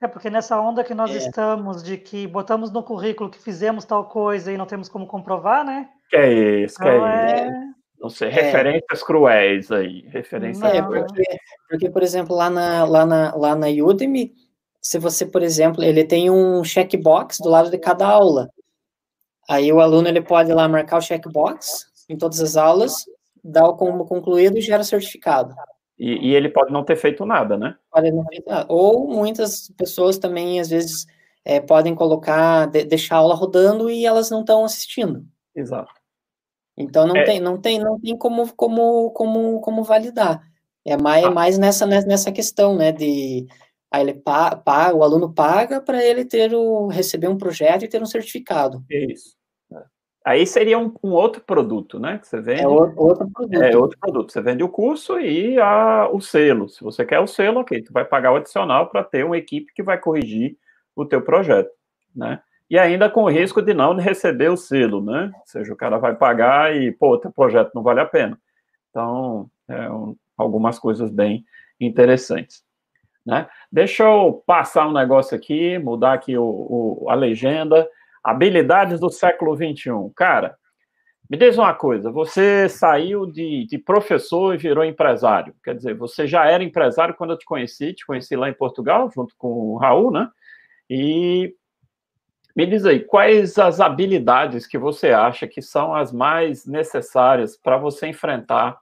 [0.00, 1.18] É porque nessa onda que nós é.
[1.18, 5.64] estamos, de que botamos no currículo que fizemos tal coisa e não temos como comprovar,
[5.64, 5.88] né?
[6.10, 7.72] Que é isso, que então, é, é isso.
[8.00, 8.32] Não sei, é.
[8.32, 10.00] referências cruéis aí.
[10.08, 11.22] Referências é, porque,
[11.68, 14.34] porque, por exemplo, lá na, lá, na, lá na Udemy,
[14.80, 18.50] se você, por exemplo, ele tem um checkbox do lado de cada aula.
[19.48, 23.04] Aí o aluno ele pode ir lá marcar o checkbox em todas as aulas,
[23.42, 25.54] dar o como concluído e gera certificado.
[25.98, 27.76] E, e, ele pode não ter feito nada, né?
[27.90, 28.66] Pode não ter nada.
[28.68, 31.06] Ou muitas pessoas também, às vezes,
[31.44, 35.24] é, podem colocar, de, deixar a aula rodando e elas não estão assistindo.
[35.54, 35.92] Exato.
[36.76, 37.24] Então não é.
[37.24, 40.42] tem, não tem, não tem como, como, como, como validar.
[40.84, 41.30] É mais, ah.
[41.30, 43.46] mais nessa, nessa questão, né, de
[43.90, 48.02] aí ele paga, o aluno paga para ele ter o receber um projeto e ter
[48.02, 48.82] um certificado.
[48.90, 49.36] Isso.
[50.24, 52.18] Aí seria um, um, outro produto, né?
[52.18, 52.62] Que você vende.
[52.62, 52.94] É outro
[53.30, 53.62] produto.
[53.62, 54.32] É outro produto.
[54.32, 56.68] Você vende o curso e a, o selo.
[56.68, 59.72] Se você quer o selo, ok, tu vai pagar o adicional para ter uma equipe
[59.74, 60.56] que vai corrigir
[60.94, 61.70] o teu projeto,
[62.14, 62.40] né?
[62.70, 65.30] E ainda com o risco de não receber o selo, né?
[65.34, 68.38] Ou seja, o cara vai pagar e, pô, teu projeto não vale a pena.
[68.90, 71.44] Então, é um, algumas coisas bem
[71.80, 72.64] interessantes.
[73.24, 73.46] Né?
[73.70, 77.88] Deixa eu passar um negócio aqui, mudar aqui o, o, a legenda.
[78.22, 80.12] Habilidades do século XXI.
[80.14, 80.56] Cara,
[81.28, 85.54] me diz uma coisa: você saiu de, de, professor e virou empresário.
[85.64, 89.10] Quer dizer, você já era empresário quando eu te conheci, te conheci lá em Portugal,
[89.14, 90.28] junto com o Raul, né?
[90.90, 91.54] E
[92.54, 97.78] me diz aí, quais as habilidades que você acha que são as mais necessárias para
[97.78, 98.78] você enfrentar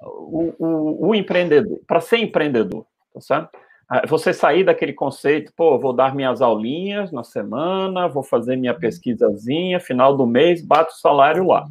[0.00, 3.58] o, o, o empreendedor, para ser empreendedor, tá certo?
[3.88, 8.74] Ah, você sair daquele conceito, pô, vou dar minhas aulinhas na semana, vou fazer minha
[8.74, 8.78] uhum.
[8.78, 11.64] pesquisazinha, final do mês, bato o salário lá.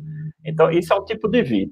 [0.43, 1.71] Então, isso é um tipo de vida.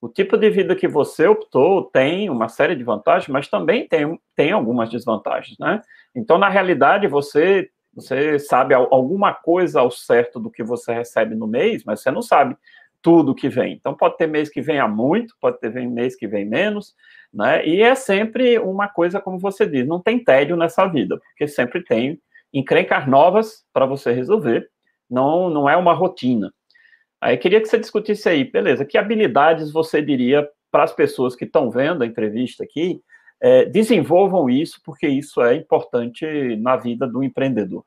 [0.00, 4.18] O tipo de vida que você optou tem uma série de vantagens, mas também tem,
[4.34, 5.80] tem algumas desvantagens, né?
[6.14, 11.46] Então, na realidade, você, você sabe alguma coisa ao certo do que você recebe no
[11.46, 12.56] mês, mas você não sabe
[13.00, 13.74] tudo que vem.
[13.74, 16.94] Então, pode ter mês que venha muito, pode ter mês que vem menos,
[17.34, 17.66] né?
[17.66, 21.82] E é sempre uma coisa, como você diz, não tem tédio nessa vida, porque sempre
[21.82, 22.20] tem
[22.52, 24.70] encrencas novas para você resolver,
[25.10, 26.52] não, não é uma rotina.
[27.20, 31.44] Aí queria que você discutisse aí, beleza, que habilidades você diria para as pessoas que
[31.44, 33.00] estão vendo a entrevista aqui,
[33.40, 36.24] é, desenvolvam isso, porque isso é importante
[36.56, 37.84] na vida do empreendedor.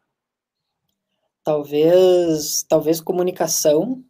[1.43, 4.03] Talvez, talvez comunicação,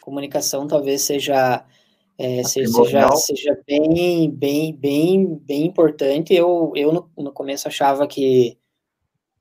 [0.00, 1.64] comunicação talvez seja
[2.18, 2.70] é, seja,
[3.16, 6.32] seja bem, bem, bem, bem importante.
[6.34, 8.56] Eu, eu no, no começo achava que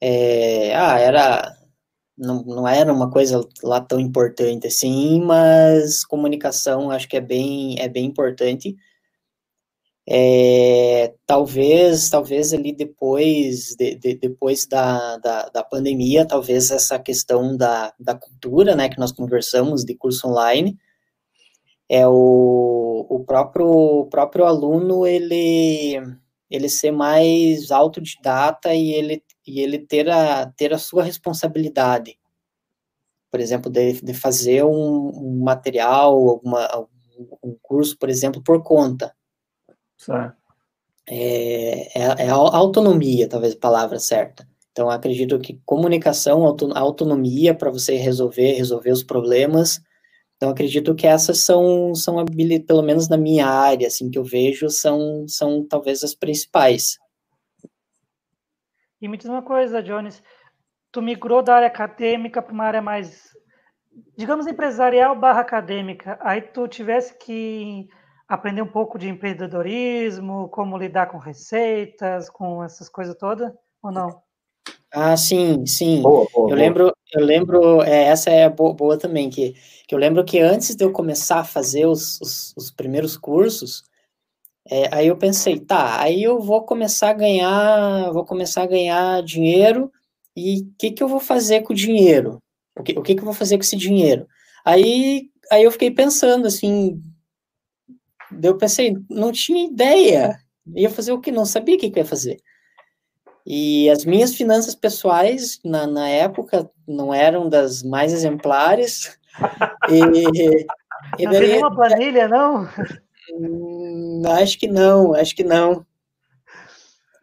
[0.02, 1.58] é, ah, era
[2.18, 7.80] não, não era uma coisa lá tão importante assim, mas comunicação acho que é bem,
[7.80, 8.76] é bem importante.
[10.06, 17.56] É, talvez, talvez ali depois, de, de, depois da, da, da, pandemia, talvez essa questão
[17.56, 20.78] da, da cultura, né, que nós conversamos de curso online,
[21.94, 26.02] é o, o próprio, o próprio aluno, ele,
[26.50, 32.18] ele ser mais autodidata e ele, e ele ter, a, ter a sua responsabilidade.
[33.30, 36.88] Por exemplo, de, de fazer um, um material, alguma,
[37.44, 39.16] um curso, por exemplo, por conta.
[39.96, 40.36] Certo.
[41.08, 44.50] É, é, é a autonomia, talvez a palavra certa.
[44.72, 49.80] Então, acredito que comunicação, autonomia para você resolver, resolver os problemas,
[50.44, 52.18] então, acredito que essas são, são
[52.68, 57.00] pelo menos na minha área, assim, que eu vejo, são, são talvez as principais.
[59.02, 60.22] E me diz uma coisa, Jones,
[60.92, 63.30] tu migrou da área acadêmica para uma área mais,
[64.18, 67.88] digamos, empresarial barra acadêmica, aí tu tivesse que
[68.28, 73.50] aprender um pouco de empreendedorismo, como lidar com receitas, com essas coisas todas,
[73.82, 74.22] ou não?
[74.94, 76.04] Ah, sim, sim.
[76.04, 76.56] Boa, boa, eu boa.
[76.56, 79.56] lembro, eu lembro, é, essa é boa, boa, também, que,
[79.88, 83.84] que eu lembro que antes de eu começar a fazer os, os, os primeiros cursos,
[84.70, 89.24] é, aí eu pensei, tá, aí eu vou começar a ganhar, vou começar a ganhar
[89.24, 89.92] dinheiro,
[90.38, 92.38] e o que, que eu vou fazer com o dinheiro?
[92.78, 94.28] O que, o que, que eu vou fazer com esse dinheiro?
[94.64, 97.02] Aí, aí eu fiquei pensando, assim,
[98.44, 100.38] eu pensei, não tinha ideia,
[100.76, 101.32] ia fazer o que?
[101.32, 102.38] Não sabia o que, que ia fazer.
[103.46, 109.18] E as minhas finanças pessoais, na, na época, não eram das mais exemplares.
[109.90, 110.00] e,
[111.20, 112.70] e não daí, tem nenhuma planilha, não?
[113.32, 115.86] Hum, acho que não, acho que não.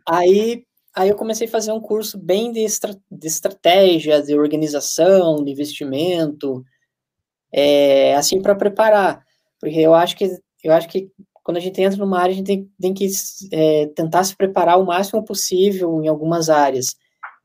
[0.07, 0.65] Aí,
[0.95, 5.53] aí eu comecei a fazer um curso bem de, estra, de estratégia, de organização, de
[5.53, 6.65] investimento,
[7.53, 9.25] é, assim, para preparar.
[9.59, 10.31] Porque eu acho que
[10.63, 11.11] eu acho que
[11.43, 13.09] quando a gente entra numa área, a gente tem, tem que
[13.53, 16.97] é, tentar se preparar o máximo possível em algumas áreas.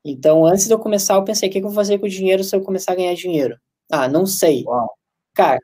[0.04, 2.44] Então, antes de eu começar, eu pensei, o que, eu vou fazer com o dinheiro
[2.44, 3.58] se eu começar a ganhar dinheiro?
[3.92, 4.64] Ah, não sei.
[4.66, 4.88] Uau.
[5.34, 5.60] Cara,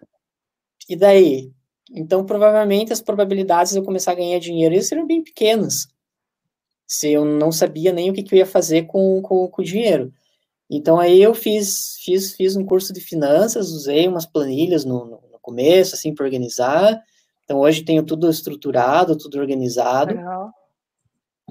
[0.89, 1.51] e daí?
[1.91, 5.88] Então, provavelmente, as probabilidades de eu começar a ganhar dinheiro seriam bem pequenas.
[6.88, 9.65] Se eu não sabia nem o que, que eu ia fazer com, com, com o
[9.65, 10.11] dinheiro.
[10.69, 15.39] Então, aí eu fiz, fiz, fiz um curso de finanças, usei umas planilhas no, no
[15.41, 17.01] começo, assim, para organizar.
[17.52, 20.16] Então, hoje tenho tudo estruturado, tudo organizado.
[20.16, 20.54] Legal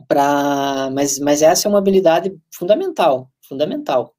[0.08, 4.14] para mas, mas essa é uma habilidade fundamental, fundamental.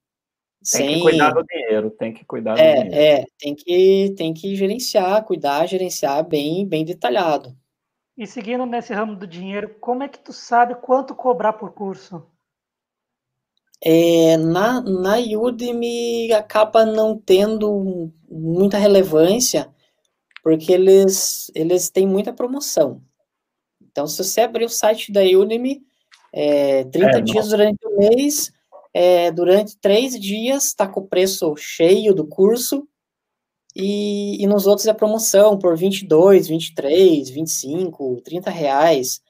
[0.72, 0.96] Tem Sem...
[0.96, 2.96] que cuidar do dinheiro, tem que cuidar é, do dinheiro.
[2.96, 7.56] É, tem que, tem que gerenciar, cuidar, gerenciar bem, bem detalhado.
[8.18, 12.24] E seguindo nesse ramo do dinheiro, como é que tu sabe quanto cobrar por curso?
[13.84, 19.74] É, na, na Udemy acaba não tendo muita relevância,
[20.44, 23.02] porque eles, eles têm muita promoção.
[23.82, 25.82] Então, se você abrir o site da Udemy,
[26.34, 28.52] é, 30 é, dias durante o mês,
[28.94, 32.88] é, durante três dias está com o preço cheio do curso,
[33.76, 39.22] e, e, nos outros é promoção por 22, 23, 25, 30 reais.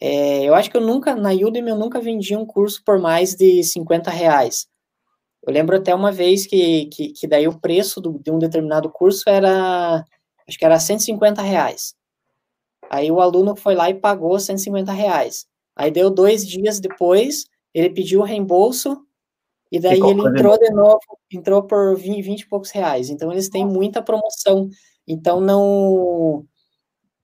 [0.00, 3.34] É, eu acho que eu nunca, na Udemy, eu nunca vendi um curso por mais
[3.34, 4.66] de 50 reais.
[5.46, 8.90] Eu lembro até uma vez que, que, que daí o preço do, de um determinado
[8.90, 10.02] curso era,
[10.48, 11.94] acho que era 150 reais.
[12.90, 15.46] Aí o aluno foi lá e pagou 150 reais.
[15.76, 19.04] Aí deu dois dias depois, ele pediu o reembolso,
[19.70, 21.00] e daí ele entrou de novo,
[21.32, 23.10] entrou por 20, 20 e poucos reais.
[23.10, 24.68] Então eles têm muita promoção.
[25.06, 26.44] Então não.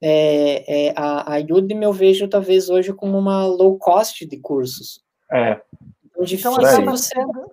[0.02, 5.00] É, é, a, a Udemy eu vejo talvez hoje como uma low cost de cursos.
[5.30, 5.60] É.
[6.04, 7.52] Então, então acaba sendo,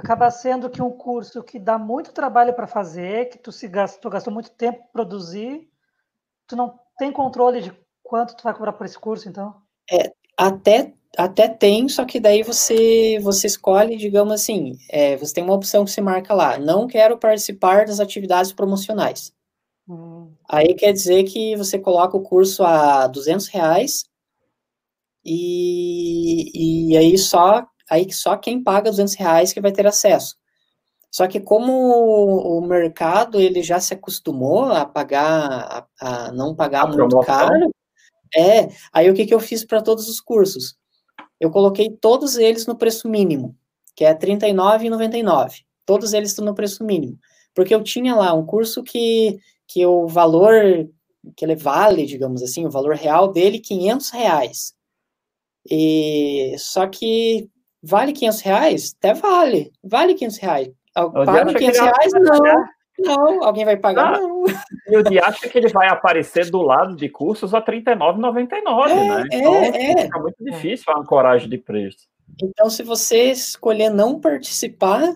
[0.00, 4.10] acaba sendo que um curso que dá muito trabalho para fazer, que tu se gastou,
[4.10, 5.68] gastou muito tempo para produzir,
[6.46, 7.72] tu não tem controle de
[8.02, 9.54] quanto tu vai cobrar por esse curso, então?
[9.90, 15.44] É, até, até tem, só que daí você, você escolhe, digamos assim, é, você tem
[15.44, 19.32] uma opção que você marca lá, não quero participar das atividades promocionais.
[19.88, 20.32] Hum.
[20.48, 24.04] Aí quer dizer que você coloca o curso a 200 reais
[25.24, 30.36] e, e aí só aí só quem paga 200 reais que vai ter acesso.
[31.10, 36.82] Só que como o mercado ele já se acostumou a pagar, a, a não pagar
[36.82, 37.24] a muito promoção.
[37.24, 37.70] caro,
[38.36, 40.76] é, aí o que, que eu fiz para todos os cursos?
[41.40, 43.56] Eu coloquei todos eles no preço mínimo,
[43.96, 45.64] que é R$ 39,99.
[45.84, 47.18] Todos eles estão no preço mínimo.
[47.54, 50.88] Porque eu tinha lá um curso que, que o valor
[51.36, 54.74] que ele vale, digamos assim, o valor real dele, 500 reais.
[55.68, 57.50] E, só que
[57.82, 58.96] vale 500 reais?
[58.98, 60.70] Até vale, vale 500 reais.
[60.94, 62.12] Paga 500 reais?
[62.14, 62.64] Não.
[63.02, 64.14] Não, alguém vai pagar?
[64.14, 64.44] Ah, não.
[64.88, 68.90] E o dia acha que ele vai aparecer do lado de cursos a R$ 39,99,
[68.90, 69.24] é, né?
[69.32, 70.02] Então é, é.
[70.02, 72.08] fica muito difícil a ancoragem de preço.
[72.42, 75.14] Então, se você escolher não participar,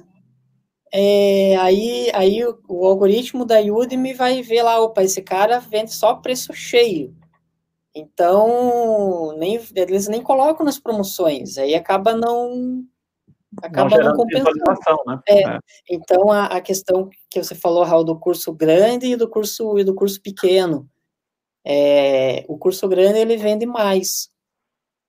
[0.92, 5.92] é, aí, aí o, o, algoritmo da Udemy vai ver lá, opa, esse cara vende
[5.92, 7.14] só preço cheio.
[7.94, 12.84] Então, nem, eles nem colocam nas promoções, aí acaba não
[13.62, 14.52] acaba não, não compensando.
[15.06, 15.20] Né?
[15.28, 15.58] É, é.
[15.88, 19.84] Então, a, a, questão que você falou, Raul, do curso grande e do curso, e
[19.84, 20.88] do curso pequeno.
[21.64, 24.28] É, o curso grande, ele vende mais.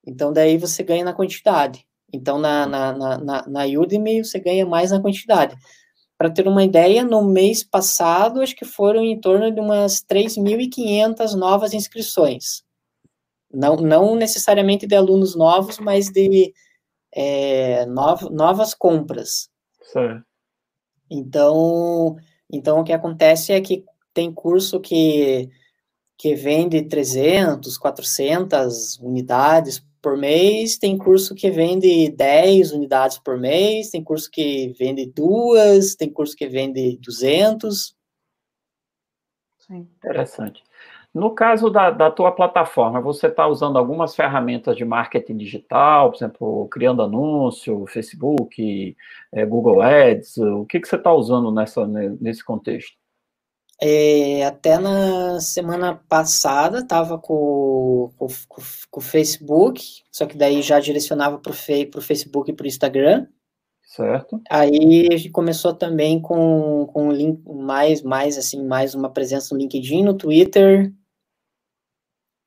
[0.05, 1.85] Então, daí você ganha na quantidade.
[2.13, 5.57] Então, na, na, na, na Udemy, você ganha mais na quantidade.
[6.17, 11.33] Para ter uma ideia, no mês passado, acho que foram em torno de umas 3.500
[11.33, 12.64] novas inscrições.
[13.55, 16.53] Não, não necessariamente de alunos novos, mas de
[17.13, 19.49] é, nov, novas compras.
[19.81, 20.25] Certo.
[21.09, 22.17] Então,
[22.51, 23.83] então, o que acontece é que
[24.13, 25.49] tem curso que,
[26.17, 33.89] que vende 300, 400 unidades por mês, tem curso que vende 10 unidades por mês,
[33.89, 37.95] tem curso que vende duas, tem curso que vende 200.
[39.57, 39.87] Sim.
[39.97, 40.63] Interessante.
[41.15, 46.17] No caso da, da tua plataforma, você está usando algumas ferramentas de marketing digital, por
[46.17, 48.97] exemplo, criando anúncio, Facebook,
[49.31, 52.97] é, Google Ads, o que, que você está usando nessa, nesse contexto?
[53.81, 58.27] É, até na semana passada estava com, com,
[58.89, 63.25] com, o Facebook, só que daí já direcionava para o Facebook e para o Instagram.
[63.85, 64.41] Certo.
[64.49, 69.61] Aí a gente começou também com, com link, mais, mais assim, mais uma presença no
[69.61, 70.91] LinkedIn, no Twitter,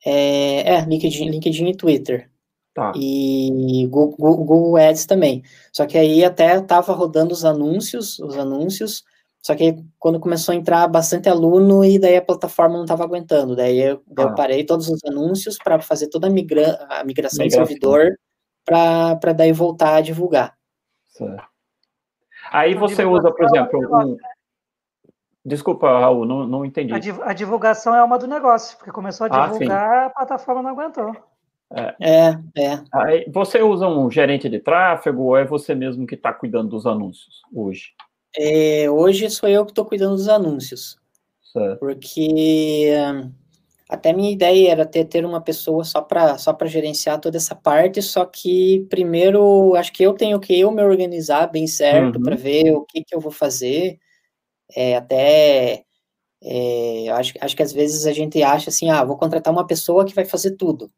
[0.04, 2.30] é, é LinkedIn, LinkedIn e Twitter.
[2.74, 2.92] Tá.
[2.94, 5.42] E Google, Google Ads também.
[5.72, 9.02] Só que aí até estava rodando os anúncios, os anúncios,
[9.42, 13.56] só que quando começou a entrar bastante aluno e daí a plataforma não estava aguentando,
[13.56, 14.22] daí eu, ah.
[14.22, 17.64] eu, parei todos os anúncios para fazer toda a, migra, a migração, migração.
[17.64, 18.18] do servidor
[18.64, 20.54] para daí voltar a divulgar.
[21.06, 21.42] Certo.
[22.50, 24.16] Aí você usa, por exemplo, um...
[25.44, 26.92] Desculpa, Raul, não, não entendi.
[27.22, 30.70] A divulgação é uma do negócio, porque começou a ah, divulgar, ah, a plataforma não
[30.70, 31.16] aguentou.
[31.70, 32.38] É, é.
[32.56, 32.80] é.
[32.92, 36.86] Aí você usa um gerente de tráfego ou é você mesmo que está cuidando dos
[36.86, 37.92] anúncios hoje?
[38.36, 40.96] É, hoje sou eu que estou cuidando dos anúncios.
[41.52, 41.78] Certo.
[41.78, 42.92] Porque
[43.88, 48.02] até minha ideia era ter, ter uma pessoa só para só gerenciar toda essa parte,
[48.02, 52.22] só que primeiro acho que eu tenho que eu me organizar bem certo uhum.
[52.22, 53.98] para ver o que, que eu vou fazer.
[54.76, 55.84] É, até
[56.42, 60.04] é, acho, acho que às vezes a gente acha assim, ah, vou contratar uma pessoa
[60.04, 60.90] que vai fazer tudo.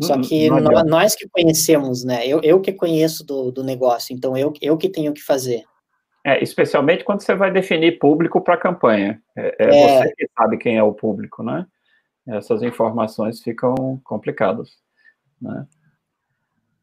[0.00, 2.26] Só que nós, nós que conhecemos, né?
[2.26, 5.64] Eu, eu que conheço do, do negócio, então eu, eu que tenho que fazer.
[6.22, 9.22] É, especialmente quando você vai definir público para a campanha.
[9.34, 11.66] É, é, é, você que sabe quem é o público, né?
[12.26, 14.72] Essas informações ficam complicadas,
[15.40, 15.66] né?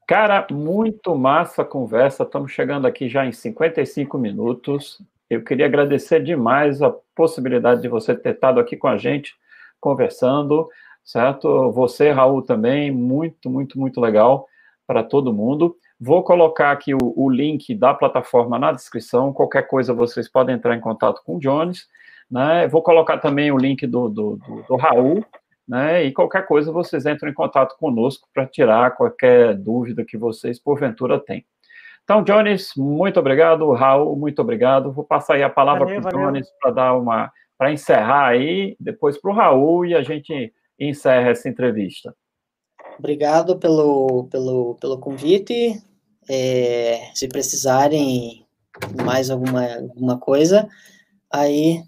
[0.07, 2.24] Cara, muito massa a conversa.
[2.24, 4.99] Estamos chegando aqui já em 55 minutos.
[5.30, 9.34] Eu queria agradecer demais a possibilidade de você ter estado aqui com a gente
[9.80, 10.69] conversando
[11.03, 11.71] certo?
[11.71, 14.47] Você, Raul, também, muito, muito, muito legal
[14.88, 15.76] para todo mundo.
[15.99, 19.34] Vou colocar aqui o, o, link da plataforma na descrição.
[19.34, 21.88] Qualquer coisa vocês podem entrar em contato com o Jones.
[22.30, 22.67] Né?
[22.67, 25.26] Vou colocar também o link do, do, do, do Raul.
[25.67, 26.03] Né?
[26.03, 31.19] E qualquer coisa vocês entram em contato conosco para tirar qualquer dúvida que vocês porventura
[31.19, 31.45] têm.
[32.04, 33.72] Então, Jones, muito obrigado.
[33.72, 34.91] Raul, muito obrigado.
[34.91, 39.18] Vou passar aí a palavra para o Jones para dar uma para encerrar aí, depois
[39.18, 42.14] para o Raul e a gente encerra essa entrevista.
[42.99, 45.82] Obrigado pelo, pelo, pelo convite.
[46.30, 48.45] É, se precisarem
[49.04, 50.68] mais alguma, alguma coisa,
[51.32, 51.84] aí.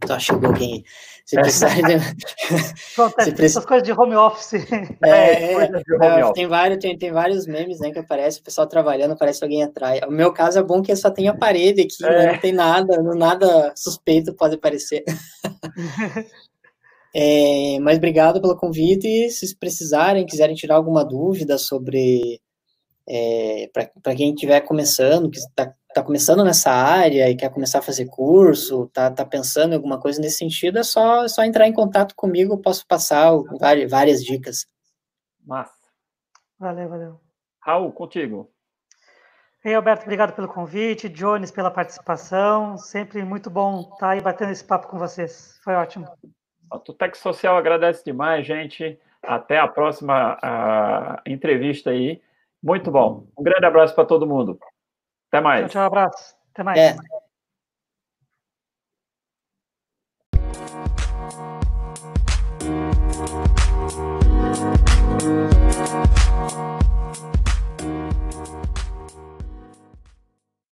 [0.00, 0.84] Tá, chegou alguém.
[1.24, 1.98] Se precisarem.
[2.94, 4.54] Pronto, se essas coisas de home office.
[5.02, 9.16] É, é, é tem, vários, tem, tem vários memes né, que aparece, o pessoal trabalhando,
[9.16, 10.00] parece alguém atrás.
[10.06, 12.18] O meu caso é bom que só tem a parede aqui, né, é.
[12.18, 15.04] né, não tem nada, nada suspeito pode aparecer.
[17.18, 19.30] É, mas obrigado pelo convite.
[19.30, 22.42] Se precisarem, quiserem tirar alguma dúvida sobre.
[23.08, 27.82] É, para quem estiver começando, que está tá começando nessa área e quer começar a
[27.82, 31.66] fazer curso, está tá pensando em alguma coisa nesse sentido, é só, é só entrar
[31.66, 34.66] em contato comigo, eu posso passar várias, várias dicas.
[35.44, 35.72] Massa.
[36.58, 37.20] Valeu, valeu.
[37.60, 38.50] Raul, contigo.
[39.64, 41.08] Ei, Alberto, obrigado pelo convite.
[41.08, 42.76] Jones, pela participação.
[42.76, 45.58] Sempre muito bom estar aí batendo esse papo com vocês.
[45.64, 46.06] Foi ótimo.
[46.70, 48.98] A Tutec Social agradece demais, gente.
[49.22, 52.22] Até a próxima a, entrevista aí.
[52.62, 53.26] Muito bom.
[53.36, 54.58] Um grande abraço para todo mundo.
[55.32, 55.60] Até mais.
[55.62, 56.36] Tchau, tchau abraço.
[56.52, 56.78] Até mais.
[56.78, 56.96] É.